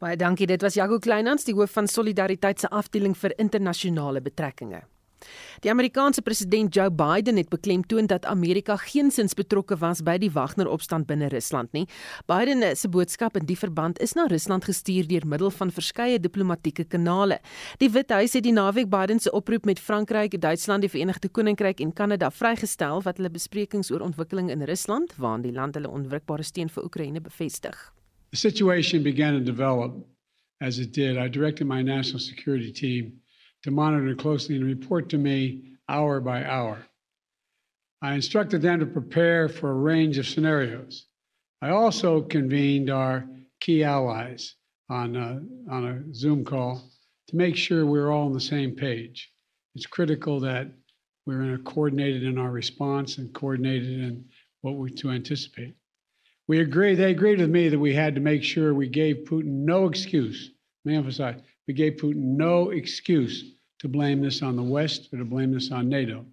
[0.00, 0.46] Baie dankie.
[0.48, 4.84] Dit was Jaco Kleinhans, die hoof van Solidariteit se afdeling vir internasionale betrekkinge.
[5.60, 11.06] Die Amerikaanse president Joe Biden het beklemtoon dat Amerika geensins betrokke was by die Wagner-opstand
[11.06, 11.86] binne Rusland nie.
[12.26, 16.84] Biden se boodskap in die verband is na Rusland gestuur deur middel van verskeie diplomatieke
[16.84, 17.40] kanale.
[17.78, 21.92] Die Withuis het die naweek Biden se oproep met Frankryk, Duitsland, die Verenigde Koninkryk en
[21.92, 26.68] Kanada vrygestel wat hulle besprekings oor ontwikkeling in Rusland, waarin die land hulle onwrikbare steun
[26.68, 27.76] vir Oekraïne bevestig.
[28.30, 30.06] The situation began to develop
[30.60, 31.16] as it did.
[31.16, 33.20] I directed my national security team
[33.66, 36.78] to monitor closely and report to me hour by hour.
[38.00, 41.06] I instructed them to prepare for a range of scenarios.
[41.60, 43.26] I also convened our
[43.60, 44.54] key allies
[44.88, 46.80] on a, on a Zoom call
[47.26, 49.32] to make sure we're all on the same page.
[49.74, 50.68] It's critical that
[51.26, 54.26] we're in a coordinated in our response and coordinated in
[54.60, 55.74] what we to anticipate.
[56.46, 59.64] We agree, they agreed with me that we had to make sure we gave Putin
[59.64, 60.52] no excuse.
[60.84, 63.44] Let me emphasize, we gave Putin no excuse
[63.80, 66.24] to blame this on the West or to blame this on NATO.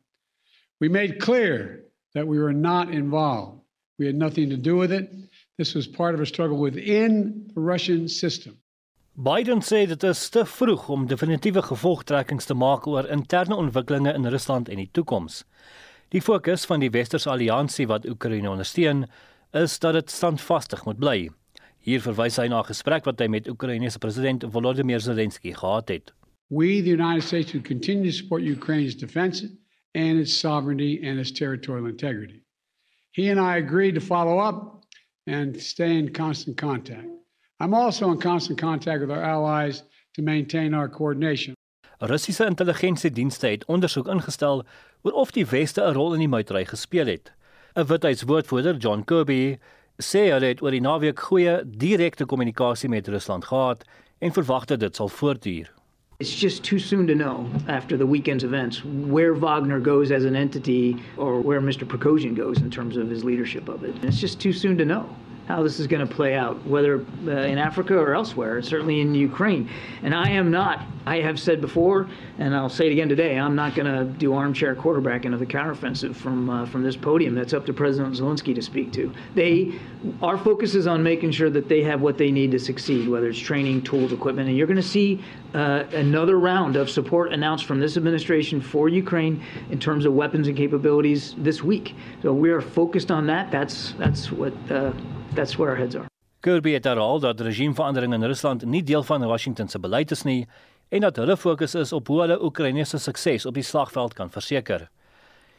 [0.80, 3.62] We made clear that we were not involved.
[4.00, 5.10] We had nothing to do with it.
[5.58, 8.58] This was part of a struggle within the Russian system.
[9.16, 14.26] Biden sê dit is te vroeg om definitiewe gevolgtrekkings te maak oor interne ontwikkelinge in
[14.26, 15.44] Rusland en die toekoms.
[16.10, 19.06] Die fokus van die Westerse alliansie wat Oekraïne ondersteun,
[19.54, 21.30] is dat dit standvastig moet bly.
[21.84, 26.14] Hier verwys hy na 'n gesprek wat hy met Oekraïense president Volodymyr Zelensky gehad het.
[26.48, 29.44] We, the United States, would continue to support Ukraine's defense
[29.94, 32.40] and its sovereignty and its territorial integrity.
[33.12, 34.86] He and I agreed to follow up
[35.28, 37.08] and stay in constant contact.
[37.60, 39.84] I'm also in constant contact with our allies
[40.16, 41.54] to maintain our coordination.
[42.00, 44.64] Russiese intelligensiedienste het ondersoek ingestel
[45.02, 47.34] oor of die Weste 'n rol in die muitery gespeel het.
[47.76, 49.58] 'n Withuiswoordvoerder, John Kirby,
[50.02, 53.84] sê hulle het oor die naweek goeie direkte kommunikasie met Rusland gehad
[54.20, 55.72] en verwag dat dit sal voortduur.
[56.20, 60.36] It's just too soon to know after the weekend's events where Wagner goes as an
[60.36, 61.86] entity or where Mr.
[61.86, 63.94] Prokosian goes in terms of his leadership of it.
[64.04, 65.06] It's just too soon to know.
[65.48, 69.14] How this is going to play out, whether uh, in Africa or elsewhere, certainly in
[69.14, 69.70] Ukraine.
[70.02, 72.08] And I am not, I have said before,
[72.40, 75.46] and I'll say it again today, I'm not going to do armchair quarterbacking of the
[75.46, 77.36] counteroffensive from, uh, from this podium.
[77.36, 79.14] That's up to President Zelensky to speak to.
[79.36, 79.80] They,
[80.22, 83.28] our focus is on making sure that they have what they need to succeed, whether
[83.28, 84.48] it's training, tools, equipment.
[84.48, 85.22] And you're going to see
[85.54, 90.48] uh, another round of support announced from this administration for Ukraine in terms of weapons
[90.48, 91.96] and capabilities this week.
[92.22, 93.52] So we are focused on that.
[93.52, 94.94] That's, that's what uh,
[95.36, 96.08] that's where our heads are.
[96.40, 100.48] Kirby het herhaal dat regimeverandering in Rusland nie deel van Washington se beleid is nie
[100.90, 104.30] en dat hulle fokus is op hoe hulle Oekraïne se sukses op die slagveld kan
[104.30, 104.90] verseker.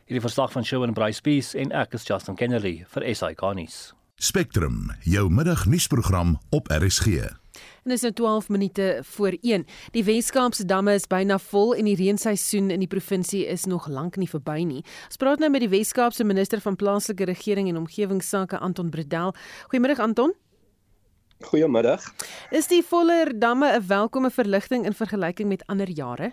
[0.04, 3.94] Hierdie verslag van Shaun Bryce Peace en ek is Justin Kennedy vir SAK nuus.
[4.20, 7.43] Spectrum, jou middagnuusprogram op RSG.
[7.84, 9.66] En dis nou 12 minute voor 1.
[9.92, 14.16] Die Weskaapse damme is byna vol en die reenseisoen in die provinsie is nog lank
[14.16, 14.80] nie verby nie.
[15.10, 19.34] Ons praat nou met die Weskaapse minister van plaaslike regering en omgewingsake Anton Bredel.
[19.68, 20.32] Goeiemôre Anton.
[21.44, 22.06] Goeiemiddag.
[22.56, 26.32] Is die voller damme 'n welkome verligting in vergelyking met ander jare?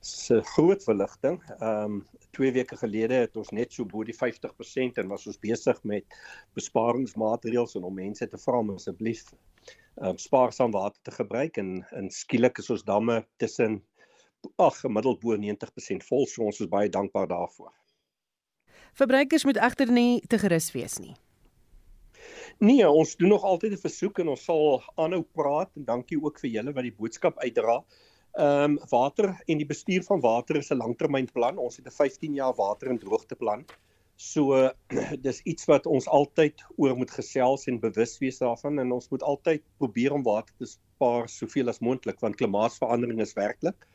[0.00, 1.42] Se groot verligting.
[1.58, 2.06] Ehm um,
[2.36, 6.18] twee weke gelede het ons net so bo die 50% en was ons besig met
[6.58, 12.10] besparingsmaatreëls en om mense te vra om asseblief um, spaarsaam water te gebruik en en
[12.10, 13.82] skielik is ons damme tussen
[14.56, 17.72] ag gemiddeld bo 90% vol so ons is baie dankbaar daarvoor.
[18.98, 21.14] Verbruikers moet egter nie te gerus wees nie.
[22.60, 26.38] Nee, ons doen nog altyd 'n versoek en ons sal aanhou praat en dankie ook
[26.40, 27.82] vir julle wat die boodskap uitdra.
[28.32, 31.58] Ehm um, water en die bestuur van water is 'n langtermynplan.
[31.58, 33.64] Ons het 'n 15 jaar water en droogteplan.
[34.16, 34.70] So
[35.26, 39.22] dis iets wat ons altyd oor moet gesels en bewus wees daarvan en ons moet
[39.22, 43.88] altyd probeer om water te spaar soveel as moontlik want klimaatsverandering is werklik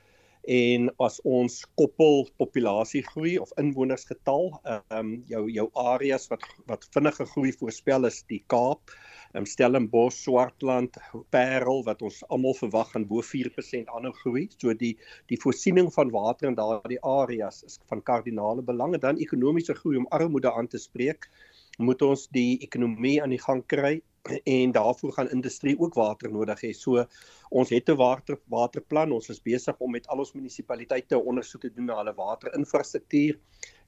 [0.47, 7.25] en as ons koppel populasiegroei of inwonersgetal ehm um, jou jou areas wat wat vinnige
[7.33, 8.93] groei voorspel is die Kaap
[9.34, 10.97] um, Stellenbosch, Swartland,
[11.30, 14.47] Parel wat ons almal verwag gaan bo 4% aanhou groei.
[14.57, 14.95] So die
[15.32, 19.97] die voorsiening van water in daardie areas is van kardinale belang en dan ekonomiese groei
[19.97, 21.30] om armoede aan te spreek,
[21.78, 23.99] moet ons die ekonomie aan die gang kry
[24.43, 26.73] en daarvoor gaan industrie ook water nodig hê.
[26.75, 27.05] So
[27.49, 29.11] ons het 'n water waterplan.
[29.11, 33.39] Ons is besig om met al ons munisipaliteite ondersoek te doen na hulle waterinfrastruktuur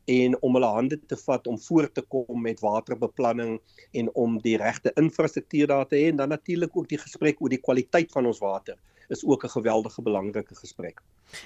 [0.09, 3.59] en om hulle hande te vat om voort te kom met waterbeplanning
[4.01, 7.53] en om die regte infrastruktuur daar te hê en dan natuurlik ook die gesprek oor
[7.53, 8.77] die kwaliteit van ons water
[9.09, 11.01] is ook 'n geweldige belangrike gesprek.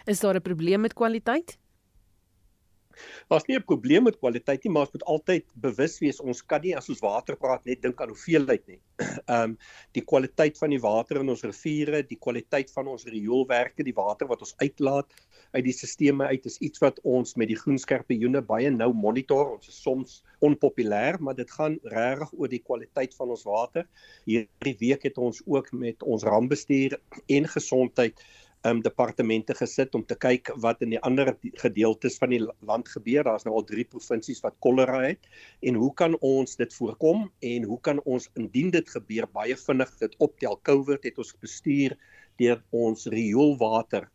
[0.06, 1.58] Is daar 'n probleem met kwaliteit?
[3.30, 6.62] Daar's nie 'n probleem met kwaliteit nie, maar ons moet altyd bewus wees ons kan
[6.62, 8.80] nie as ons water praat net dink aan hoeveelheid nie.
[9.28, 9.58] Ehm um,
[9.94, 14.28] die kwaliteit van die water in ons riviere, die kwaliteit van ons rioolwerke, die water
[14.28, 15.14] wat ons uitlaat
[15.54, 19.54] uit die stelsels uit is iets wat ons met die groenskerpioene baie nou monitor.
[19.56, 23.88] Ons is soms onpopulêr, maar dit gaan regtig oor die kwaliteit van ons water.
[24.26, 26.98] Hierdie week het ons ook met ons rampbestuur
[27.38, 28.24] en gesondheid
[28.68, 33.26] um, departemente gesit om te kyk wat in die ander gedeeltes van die land gebeur.
[33.28, 35.30] Daar's nou al 3 provinsies wat kolera het
[35.62, 39.94] en hoe kan ons dit voorkom en hoe kan ons indien dit gebeur baie vinnig
[40.00, 40.60] dit optel.
[40.70, 41.98] COVID het ons bestuur
[42.42, 44.10] deur ons rioolwater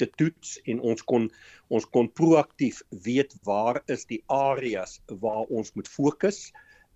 [0.00, 1.28] te toets en ons kon
[1.68, 6.46] ons kon proaktief weet waar is die areas waar ons moet fokus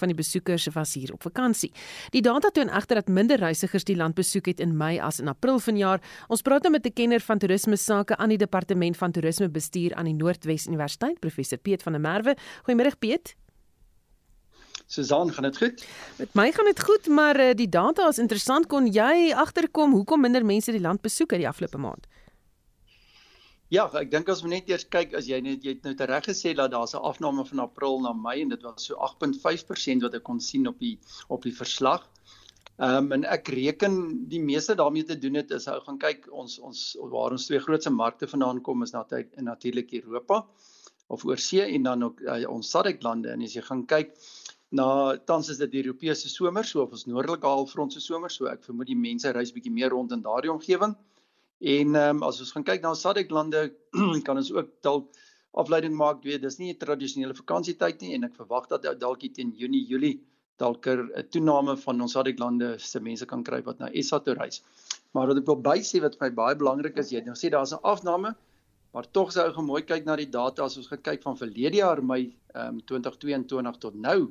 [0.00, 1.72] van die besoekers was hier op vakansie.
[2.10, 5.28] Die data toon egter dat minder reisigers die land besoek het in Mei as in
[5.30, 6.02] April vanjaar.
[6.26, 9.94] Ons praat nou met 'n kenner van toerisme sake aan die departement van toerisme bestuur
[9.94, 12.36] aan die Noordwes Universiteit, professor Piet van der Merwe.
[12.66, 13.36] Goeiemôre Piet.
[14.88, 15.82] Susan, gaan dit goed?
[16.16, 18.66] Met my gaan dit goed, maar uh, die data is interessant.
[18.72, 22.06] Kon jy agterkom hoekom minder mense die land besoek het die afgelope maand?
[23.68, 26.24] Ja, ek dink as ons net eers kyk as jy net jy het nou reg
[26.30, 30.14] gesê dat daar's 'n afname van April na Mei en dit was so 8.5% wat
[30.14, 30.96] ek kon sien op die
[31.28, 32.08] op die verslag.
[32.78, 36.32] Ehm um, en ek reken die meeste daarmee te doen het is ou gaan kyk
[36.32, 40.46] ons ons waar ons twee grootste markte vandaan kom is natuurlik Europa
[41.08, 44.16] of oorsee en dan ook uh, ons SADC lande en as jy gaan kyk
[44.70, 48.50] na tans is dit die Europese somer, so of ons noordelike halfrond se somer, so
[48.50, 50.96] ek vermoed die mense reis bietjie meer rond in daardie omgewing.
[51.58, 53.70] En ehm um, as ons gaan kyk na SADC lande,
[54.26, 55.08] kan ons ook dalk
[55.58, 59.54] afleiding maak, weet dis nie 'n tradisionele vakansietyd nie en ek verwag dat dalk teen
[59.56, 60.20] Junie, Julie
[60.58, 64.34] dalk 'n toename van ons SADC lande se mense kan kry wat na SA toe
[64.34, 64.62] reis.
[65.14, 67.50] Maar wat ek wil bysê wat vir my baie belangrik is, jy het nou gesê
[67.50, 68.36] daar's 'n afname,
[68.92, 72.02] maar tog sou ek mooi kyk na die data as ons kyk van verlede jaar
[72.02, 74.30] Mei ehm um, 2022 tot nou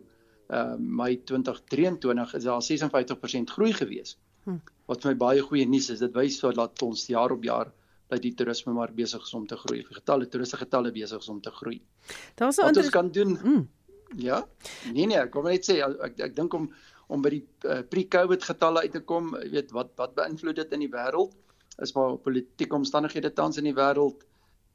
[0.49, 4.17] uh Mei 2023 is daar 56% groei gewees.
[4.45, 4.61] Hm.
[4.87, 7.71] Wat vir my baie goeie nuus is, dit wys dat ons jaar op jaar
[8.07, 9.81] dat die toerisme maar besig is om te groei.
[9.83, 11.81] Die getalle toeriste getalle besig is om te groei.
[12.39, 13.35] Daar's wat ons kan doen.
[13.35, 13.65] Hm.
[14.15, 14.45] Ja.
[14.93, 16.69] Nee nee, ek kom net sê ek ek, ek dink om
[17.07, 20.73] om by die uh, pre-COVID getalle uit te kom, jy weet wat wat beïnvloed dit
[20.75, 21.35] in die wêreld?
[21.83, 24.25] Is maar politieke omstandighede tans in die wêreld.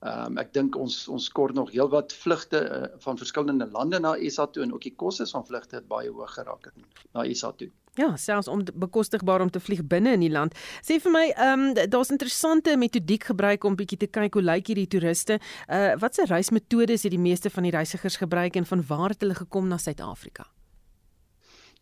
[0.02, 4.16] Ehm um, ek dink ons ons kort nog heelwat vlugte uh, van verskillende lande na
[4.34, 6.72] SA toe en ook die kostes van vlugte het baie hoog geraak
[7.14, 7.68] na SA toe.
[7.94, 10.56] Ja, selfs om bekostigbaar om te vlieg binne in die land.
[10.82, 14.72] Sê vir my, ehm um, daar's interessante metodiek gebruik om bietjie te kyk hoe lyk
[14.72, 15.38] hierdie toeriste.
[15.68, 19.38] Uh watse reismetodes het die meeste van die reisigers gebruik en van waar het hulle
[19.38, 20.48] gekom na Suid-Afrika?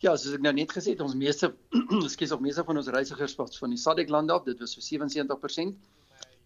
[0.00, 1.54] Ja, soos ek nou net gesê het, ons meeste
[2.12, 4.44] skielik op meeste van ons reisigers was van die SADC lande af.
[4.44, 5.72] Dit was so 77%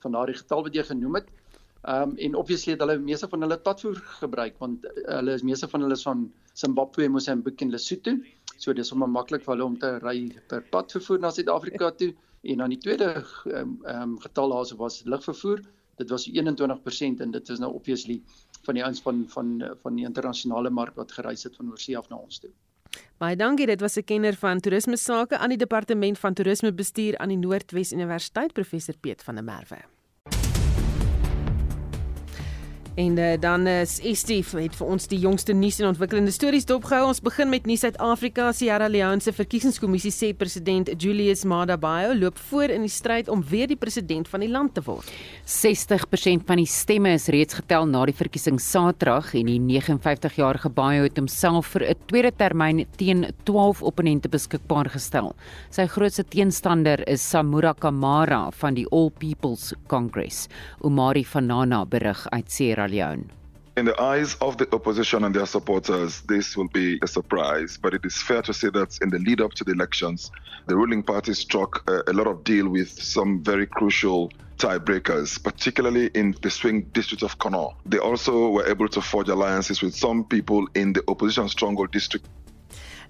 [0.06, 1.40] van daardie getal wat jy genoem het.
[1.84, 5.42] Ehm um, en obviously het hulle meeste van hulle padvoer gebruik want uh, hulle is
[5.44, 6.22] meeste van hulle is van
[6.56, 8.14] Zimbabwe, Mosambiek en Lesotho.
[8.56, 10.16] So dis sommer maklik vir hulle om te ry
[10.48, 12.14] per pad vervoer na Suid-Afrika toe.
[12.42, 15.60] En dan die tweede ehm um, getal daarso was lugvervoer.
[16.00, 18.22] Dit was 21% en dit is nou obviously
[18.64, 22.08] van die ouens van van van die internasionale mark wat gereis het van oorsee af
[22.08, 22.50] na ons toe.
[23.18, 27.28] Baie dankie, dit was 'n kenner van toerisme sake aan die departement van toerismebestuur aan
[27.28, 29.93] die Noordwes Universiteit, professor Piet van der Merwe.
[32.94, 37.08] En uh, dan is Estie het vir ons die jongste nuus en ontwikkelende stories dopgehou.
[37.08, 38.52] Ons begin met nuus uit Afrika.
[38.54, 43.42] Sierra Leone se verkiesingskommissie sê president Julius Maada Bio loop voor in die stryd om
[43.50, 45.10] weer die president van die land te word.
[45.42, 51.08] 60% van die stemme is reeds getel na die verkiesing Saterdag en die 59-jarige Bio
[51.08, 55.34] het homself vir 'n tweede termyn teen 12 opponente beskikbaar gestel.
[55.70, 60.46] Sy grootste teenstander is Samura Kamara van die All People's Congress.
[60.80, 63.30] Omari Vanana berig uit Sierra Sierra Leone.
[63.76, 67.76] In the eyes of the opposition and their supporters, this will be a surprise.
[67.80, 70.30] But it is fair to say that in the lead up to the elections,
[70.66, 76.06] the ruling party struck a, a lot of deal with some very crucial tiebreakers, particularly
[76.14, 77.74] in the swing district of Connaught.
[77.84, 82.28] They also were able to forge alliances with some people in the opposition stronghold district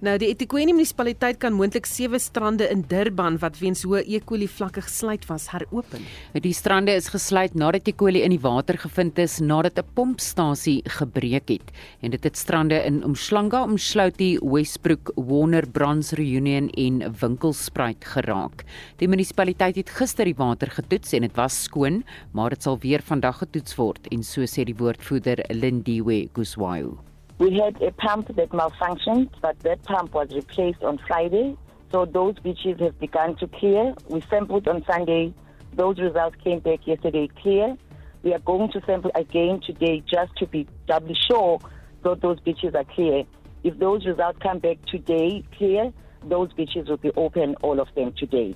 [0.02, 4.18] Nou die eThekwini munisipaliteit kan moontlik sewe strande in Durban wat weens hoë E.
[4.26, 6.02] coli vlakke gesluit was heropen.
[6.34, 7.94] Die strande is gesluit nadat E.
[7.94, 11.70] coli in die water gevind is nadat 'n pompstasie gebreek het
[12.02, 18.64] en dit het strande in Umhlanga, Umhluti, Westbrook, Warner, Brans Reunion en Winkelspruit geraak.
[18.98, 23.02] Die munisipaliteit het gister die water getoets en dit was skoon, maar dit sal weer
[23.02, 27.13] vandag getoets word en so sê die woordvoerder Lindiwe Guswayo.
[27.38, 31.56] We had a pump that malfunctioned, but that pump was replaced on Friday.
[31.90, 33.94] So those beaches have begun to clear.
[34.08, 35.34] We sampled on Sunday.
[35.72, 37.76] Those results came back yesterday clear.
[38.22, 41.58] We are going to sample again today just to be doubly sure
[42.04, 43.24] that those beaches are clear.
[43.64, 45.92] If those results come back today clear,
[46.24, 48.54] those beaches will be open, all of them today.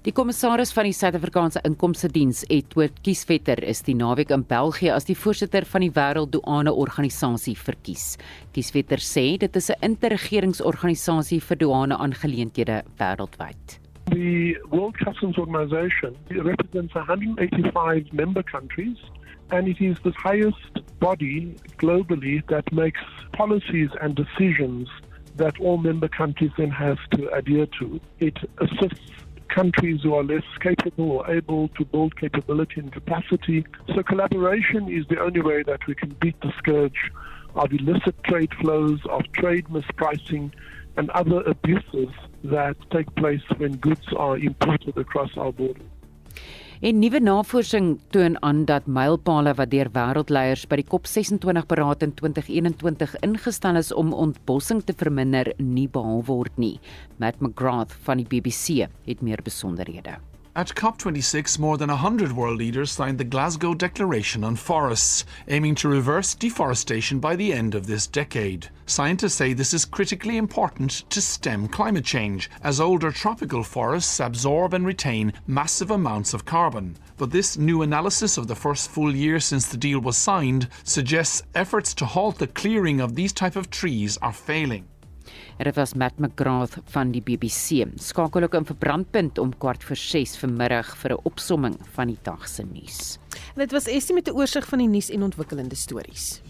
[0.00, 5.04] Die kommissaris van die Suid-Afrikaanse Inkomste Diens, Edward Kieswetter, is die naweek in België as
[5.04, 8.14] die voorsitter van die Wêrelddouane Organisasie verkies.
[8.56, 13.76] Kieswetter sê dit is 'n interregeringsorganisasie vir douane-aangeleenthede wêreldwyd.
[14.08, 18.96] The World Customs Organization represents 185 member countries
[19.50, 24.88] and it is the highest body globally that makes policies and decisions
[25.36, 28.00] that all member countries then have to adhere to.
[28.18, 33.64] It assists countries who are less capable or able to build capability and capacity.
[33.94, 37.10] So collaboration is the only way that we can beat the scourge
[37.54, 40.52] of illicit trade flows, of trade mispricing,
[40.96, 42.08] and other abuses
[42.44, 45.82] that take place when goods are imported across our borders.
[46.80, 52.14] En nuwe navorsing toon aan dat mylpale wat deur wêreldleiers by die COP26 beraad in
[52.16, 56.78] 2021 ingestel is om ontbossing te verminder, nie behaal word nie.
[57.20, 60.16] Matt McGrath van die BBC het meer besonderhede.
[60.56, 65.88] At COP26, more than 100 world leaders signed the Glasgow Declaration on Forests, aiming to
[65.88, 68.68] reverse deforestation by the end of this decade.
[68.84, 74.74] Scientists say this is critically important to stem climate change, as older tropical forests absorb
[74.74, 76.96] and retain massive amounts of carbon.
[77.16, 81.44] But this new analysis of the first full year since the deal was signed suggests
[81.54, 84.88] efforts to halt the clearing of these type of trees are failing.
[85.60, 87.84] En dit was Matt McGrath van die BBC.
[88.00, 92.18] Skakel ook in vir brandpunt om kwart voor 6 vanmiddag vir 'n opsomming van die
[92.22, 93.18] dag se nuus.
[93.54, 96.40] En dit was Estie met 'n oorsig van die nuus en ontwikkelende stories.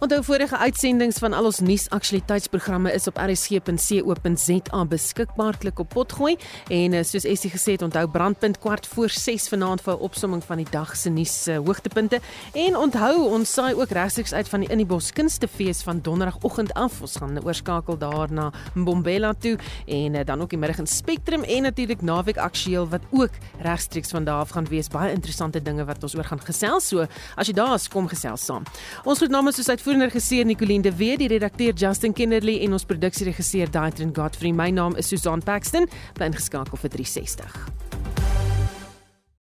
[0.00, 5.58] Onthou vorige uitsendings van al ons nuusaktualiteitsprogramme is op rsg.co.za beskikbaar.
[5.60, 6.38] Klik op potgooi
[6.72, 10.44] en eh, soos Essie gesê het, onthou brandpunt kwart voor 6 vanaand vir 'n opsomming
[10.44, 12.20] van die dag se nuus uh, hoogtepunte.
[12.52, 17.00] En onthou, ons saai ook regstreeks uit van die Innibos Kunstefees van donderdagoggend af.
[17.00, 21.42] Ons gaan oorskakel daar na Mbombela toe en uh, dan ook die middag in Spectrum
[21.42, 23.30] en natuurlik naweek aktueel wat ook
[23.60, 24.88] regstreeks van daar af gaan wees.
[24.88, 26.88] Baie interessante dinge wat ons oor gaan gesels.
[26.88, 28.64] So, as jy daar is, kom gesels saam.
[29.04, 32.76] Ons groet namens soos uit uitvoerende regisseur Nicoline de Wet, die redakteur Justin Kennerly en
[32.76, 34.52] ons produksieregisseur Daitrin Godfrey.
[34.54, 37.89] My naam is Susan Paxton, bly ingeskakel vir 360.